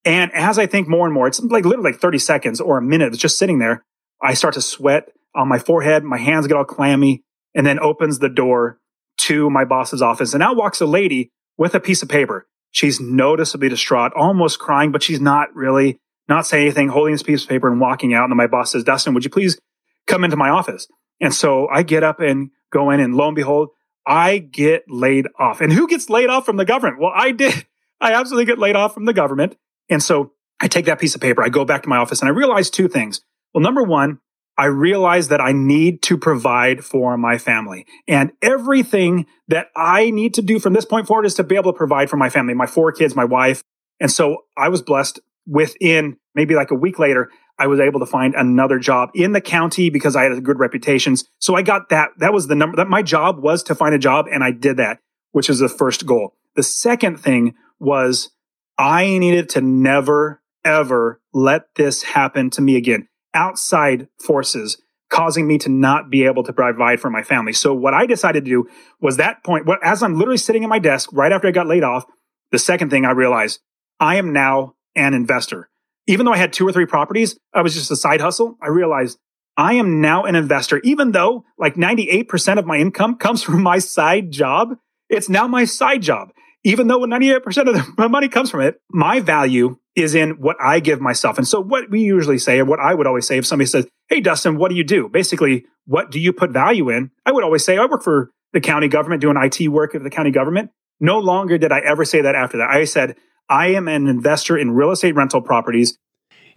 And 0.05 0.31
as 0.33 0.57
I 0.57 0.65
think 0.65 0.87
more 0.87 1.05
and 1.05 1.13
more, 1.13 1.27
it's 1.27 1.41
like 1.41 1.65
literally 1.65 1.91
like 1.91 2.01
30 2.01 2.19
seconds 2.19 2.61
or 2.61 2.77
a 2.77 2.81
minute, 2.81 3.09
it's 3.13 3.21
just 3.21 3.37
sitting 3.37 3.59
there. 3.59 3.83
I 4.21 4.33
start 4.33 4.53
to 4.55 4.61
sweat 4.61 5.09
on 5.35 5.47
my 5.47 5.59
forehead. 5.59 6.03
My 6.03 6.17
hands 6.17 6.47
get 6.47 6.57
all 6.57 6.63
clammy 6.63 7.23
and 7.53 7.65
then 7.65 7.79
opens 7.79 8.19
the 8.19 8.29
door 8.29 8.78
to 9.19 9.49
my 9.49 9.65
boss's 9.65 10.01
office. 10.01 10.33
And 10.33 10.43
out 10.43 10.55
walks 10.55 10.81
a 10.81 10.85
lady 10.85 11.31
with 11.57 11.75
a 11.75 11.79
piece 11.79 12.01
of 12.01 12.09
paper. 12.09 12.47
She's 12.71 12.99
noticeably 12.99 13.69
distraught, 13.69 14.13
almost 14.15 14.59
crying, 14.59 14.91
but 14.91 15.03
she's 15.03 15.19
not 15.19 15.53
really, 15.55 15.99
not 16.27 16.45
saying 16.45 16.65
anything, 16.65 16.89
holding 16.89 17.13
this 17.13 17.23
piece 17.23 17.43
of 17.43 17.49
paper 17.49 17.69
and 17.69 17.81
walking 17.81 18.13
out. 18.13 18.23
And 18.23 18.31
then 18.31 18.37
my 18.37 18.47
boss 18.47 18.71
says, 18.71 18.83
Dustin, 18.83 19.13
would 19.13 19.23
you 19.23 19.29
please 19.29 19.59
come 20.07 20.23
into 20.23 20.37
my 20.37 20.49
office? 20.49 20.87
And 21.19 21.33
so 21.33 21.67
I 21.67 21.83
get 21.83 22.03
up 22.03 22.19
and 22.19 22.51
go 22.71 22.91
in 22.91 22.99
and 22.99 23.15
lo 23.15 23.27
and 23.27 23.35
behold, 23.35 23.69
I 24.05 24.37
get 24.37 24.85
laid 24.87 25.27
off. 25.37 25.61
And 25.61 25.73
who 25.73 25.87
gets 25.87 26.09
laid 26.09 26.29
off 26.29 26.45
from 26.45 26.57
the 26.57 26.65
government? 26.65 26.99
Well, 26.99 27.11
I 27.13 27.31
did. 27.31 27.65
I 28.01 28.13
absolutely 28.13 28.45
get 28.45 28.59
laid 28.59 28.75
off 28.75 28.93
from 28.93 29.05
the 29.05 29.13
government. 29.13 29.57
And 29.89 30.01
so 30.01 30.31
I 30.59 30.67
take 30.67 30.85
that 30.85 30.99
piece 30.99 31.15
of 31.15 31.21
paper, 31.21 31.43
I 31.43 31.49
go 31.49 31.65
back 31.65 31.83
to 31.83 31.89
my 31.89 31.97
office 31.97 32.21
and 32.21 32.29
I 32.29 32.31
realize 32.31 32.69
two 32.69 32.87
things. 32.87 33.21
Well, 33.53 33.61
number 33.61 33.83
one, 33.83 34.19
I 34.59 34.65
realize 34.65 35.29
that 35.29 35.39
I 35.39 35.53
need 35.53 36.01
to 36.03 36.17
provide 36.17 36.83
for 36.83 37.17
my 37.17 37.37
family. 37.37 37.85
And 38.09 38.33
everything 38.41 39.25
that 39.47 39.67
I 39.73 40.11
need 40.11 40.33
to 40.33 40.41
do 40.41 40.59
from 40.59 40.73
this 40.73 40.83
point 40.83 41.07
forward 41.07 41.25
is 41.25 41.35
to 41.35 41.45
be 41.45 41.55
able 41.55 41.71
to 41.71 41.77
provide 41.77 42.09
for 42.09 42.17
my 42.17 42.29
family, 42.29 42.53
my 42.53 42.65
four 42.65 42.91
kids, 42.91 43.15
my 43.15 43.23
wife. 43.23 43.63
And 44.01 44.11
so 44.11 44.39
I 44.57 44.67
was 44.67 44.81
blessed 44.81 45.21
within 45.47 46.17
maybe 46.35 46.55
like 46.55 46.71
a 46.71 46.75
week 46.75 46.99
later, 46.99 47.31
I 47.57 47.67
was 47.67 47.79
able 47.79 48.01
to 48.01 48.05
find 48.05 48.35
another 48.35 48.79
job 48.79 49.11
in 49.13 49.31
the 49.31 49.39
county 49.39 49.89
because 49.89 50.17
I 50.17 50.23
had 50.23 50.33
a 50.33 50.41
good 50.41 50.59
reputation. 50.59 51.15
So 51.39 51.55
I 51.55 51.61
got 51.61 51.87
that. 51.89 52.09
That 52.17 52.33
was 52.33 52.47
the 52.47 52.55
number 52.55 52.75
that 52.75 52.89
my 52.89 53.01
job 53.01 53.39
was 53.39 53.63
to 53.63 53.75
find 53.75 53.95
a 53.95 53.99
job. 53.99 54.25
And 54.29 54.43
I 54.43 54.51
did 54.51 54.75
that, 54.75 54.99
which 55.31 55.49
is 55.49 55.59
the 55.59 55.69
first 55.69 56.05
goal. 56.05 56.33
The 56.57 56.63
second 56.63 57.17
thing 57.17 57.55
was 57.79 58.29
I 58.77 59.17
needed 59.17 59.47
to 59.49 59.61
never, 59.61 60.41
ever 60.65 61.21
let 61.33 61.75
this 61.75 62.03
happen 62.03 62.49
to 62.51 62.61
me 62.61 62.75
again 62.75 63.08
outside 63.33 64.07
forces 64.25 64.81
causing 65.09 65.47
me 65.47 65.57
to 65.57 65.69
not 65.69 66.09
be 66.09 66.23
able 66.25 66.43
to 66.43 66.53
provide 66.53 66.99
for 66.99 67.09
my 67.09 67.23
family. 67.23 67.51
So 67.53 67.73
what 67.73 67.93
I 67.93 68.05
decided 68.05 68.45
to 68.45 68.49
do 68.49 68.69
was 69.01 69.17
that 69.17 69.43
point, 69.43 69.67
as 69.83 70.03
I'm 70.03 70.15
literally 70.15 70.37
sitting 70.37 70.63
at 70.63 70.69
my 70.69 70.79
desk 70.79 71.09
right 71.11 71.31
after 71.31 71.47
I 71.47 71.51
got 71.51 71.67
laid 71.67 71.83
off, 71.83 72.05
the 72.51 72.59
second 72.59 72.89
thing 72.89 73.05
I 73.05 73.11
realized, 73.11 73.59
I 73.99 74.15
am 74.15 74.31
now 74.33 74.75
an 74.95 75.13
investor. 75.13 75.69
Even 76.07 76.25
though 76.25 76.33
I 76.33 76.37
had 76.37 76.53
two 76.53 76.67
or 76.67 76.71
three 76.71 76.85
properties, 76.85 77.37
I 77.53 77.61
was 77.61 77.73
just 77.73 77.91
a 77.91 77.95
side 77.95 78.21
hustle. 78.21 78.57
I 78.61 78.67
realized 78.67 79.17
I 79.57 79.73
am 79.73 79.99
now 79.99 80.23
an 80.23 80.35
investor, 80.35 80.79
even 80.83 81.11
though 81.11 81.43
like 81.57 81.75
98% 81.75 82.57
of 82.57 82.65
my 82.65 82.77
income 82.77 83.17
comes 83.17 83.43
from 83.43 83.61
my 83.61 83.79
side 83.79 84.31
job. 84.31 84.75
It's 85.09 85.29
now 85.29 85.47
my 85.47 85.65
side 85.65 86.01
job. 86.01 86.29
Even 86.63 86.87
though 86.87 86.99
98% 86.99 87.45
of 87.67 87.95
the 87.95 88.09
money 88.09 88.27
comes 88.27 88.51
from 88.51 88.61
it, 88.61 88.81
my 88.91 89.19
value 89.19 89.77
is 89.95 90.15
in 90.15 90.31
what 90.31 90.57
I 90.61 90.79
give 90.79 90.99
myself. 91.01 91.37
And 91.37 91.47
so 91.47 91.61
what 91.61 91.89
we 91.89 92.01
usually 92.01 92.37
say, 92.37 92.59
and 92.59 92.67
what 92.67 92.79
I 92.79 92.93
would 92.93 93.07
always 93.07 93.27
say 93.27 93.37
if 93.37 93.45
somebody 93.45 93.67
says, 93.67 93.87
Hey, 94.07 94.19
Dustin, 94.21 94.57
what 94.57 94.69
do 94.69 94.75
you 94.75 94.83
do? 94.83 95.07
Basically, 95.07 95.65
what 95.85 96.11
do 96.11 96.19
you 96.19 96.33
put 96.33 96.51
value 96.51 96.89
in? 96.89 97.11
I 97.25 97.31
would 97.31 97.43
always 97.43 97.63
say, 97.63 97.77
I 97.77 97.85
work 97.85 98.03
for 98.03 98.31
the 98.53 98.61
county 98.61 98.87
government, 98.87 99.21
doing 99.21 99.37
IT 99.37 99.67
work 99.69 99.93
of 99.93 100.03
the 100.03 100.09
county 100.09 100.31
government. 100.31 100.71
No 100.99 101.19
longer 101.19 101.57
did 101.57 101.71
I 101.71 101.79
ever 101.79 102.03
say 102.03 102.21
that 102.21 102.35
after 102.35 102.57
that. 102.57 102.69
I 102.69 102.83
said, 102.85 103.15
I 103.47 103.67
am 103.67 103.87
an 103.87 104.07
investor 104.07 104.57
in 104.57 104.71
real 104.71 104.91
estate 104.91 105.15
rental 105.15 105.41
properties. 105.41 105.97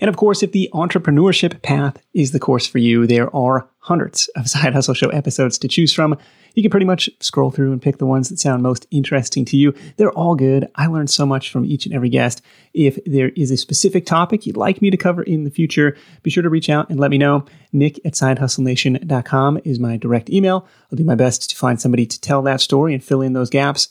And 0.00 0.08
of 0.08 0.16
course, 0.16 0.42
if 0.42 0.52
the 0.52 0.68
entrepreneurship 0.74 1.62
path 1.62 2.02
is 2.12 2.32
the 2.32 2.40
course 2.40 2.66
for 2.66 2.78
you, 2.78 3.06
there 3.06 3.34
are 3.34 3.68
hundreds 3.82 4.28
of 4.36 4.48
Side 4.48 4.72
Hustle 4.72 4.94
Show 4.94 5.08
episodes 5.08 5.58
to 5.58 5.68
choose 5.68 5.92
from. 5.92 6.16
You 6.54 6.62
can 6.62 6.70
pretty 6.70 6.86
much 6.86 7.08
scroll 7.20 7.50
through 7.50 7.72
and 7.72 7.80
pick 7.80 7.98
the 7.98 8.06
ones 8.06 8.28
that 8.28 8.38
sound 8.38 8.62
most 8.62 8.86
interesting 8.90 9.44
to 9.46 9.56
you. 9.56 9.74
They're 9.96 10.12
all 10.12 10.34
good. 10.34 10.68
I 10.74 10.86
learned 10.86 11.10
so 11.10 11.24
much 11.24 11.50
from 11.50 11.64
each 11.64 11.86
and 11.86 11.94
every 11.94 12.10
guest. 12.10 12.42
If 12.74 12.98
there 13.06 13.30
is 13.30 13.50
a 13.50 13.56
specific 13.56 14.06
topic 14.06 14.46
you'd 14.46 14.56
like 14.56 14.82
me 14.82 14.90
to 14.90 14.96
cover 14.96 15.22
in 15.22 15.44
the 15.44 15.50
future, 15.50 15.96
be 16.22 16.30
sure 16.30 16.42
to 16.42 16.50
reach 16.50 16.68
out 16.68 16.90
and 16.90 17.00
let 17.00 17.10
me 17.10 17.18
know. 17.18 17.44
Nick 17.72 17.98
at 18.04 18.12
sidehustlenation.com 18.12 19.60
is 19.64 19.78
my 19.78 19.96
direct 19.96 20.30
email. 20.30 20.66
I'll 20.90 20.96
do 20.96 21.04
my 21.04 21.14
best 21.14 21.50
to 21.50 21.56
find 21.56 21.80
somebody 21.80 22.06
to 22.06 22.20
tell 22.20 22.42
that 22.42 22.60
story 22.60 22.94
and 22.94 23.02
fill 23.02 23.22
in 23.22 23.32
those 23.32 23.50
gaps. 23.50 23.88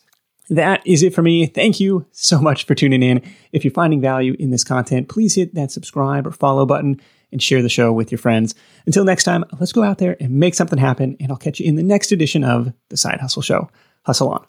that 0.50 0.86
is 0.86 1.02
it 1.02 1.14
for 1.14 1.22
me. 1.22 1.46
Thank 1.48 1.80
you 1.80 2.06
so 2.12 2.40
much 2.40 2.66
for 2.66 2.76
tuning 2.76 3.02
in. 3.02 3.22
If 3.52 3.64
you're 3.64 3.74
finding 3.74 4.02
value 4.02 4.36
in 4.38 4.52
this 4.52 4.64
content, 4.64 5.10
please 5.10 5.36
hit 5.36 5.56
that 5.56 5.72
subscribe 5.72 6.28
or 6.28 6.32
follow 6.32 6.66
button 6.66 7.02
and 7.32 7.42
share 7.42 7.62
the 7.62 7.70
show 7.70 7.92
with 7.92 8.12
your 8.12 8.20
friends. 8.20 8.56
Until 8.86 9.06
next 9.06 9.24
time, 9.24 9.44
let's 9.60 9.72
go 9.72 9.84
out 9.84 9.98
there 9.98 10.18
and 10.20 10.32
make 10.32 10.56
something 10.56 10.80
happen, 10.80 11.18
and 11.20 11.32
I'll 11.32 11.38
catch 11.38 11.60
you 11.60 11.68
in 11.68 11.76
the 11.76 11.84
next 11.84 12.12
edition 12.12 12.44
of 12.44 12.74
The 12.90 12.98
Side 12.98 13.20
Hustle 13.20 13.42
Show. 13.42 13.70
Hustle 14.04 14.30
on. 14.30 14.46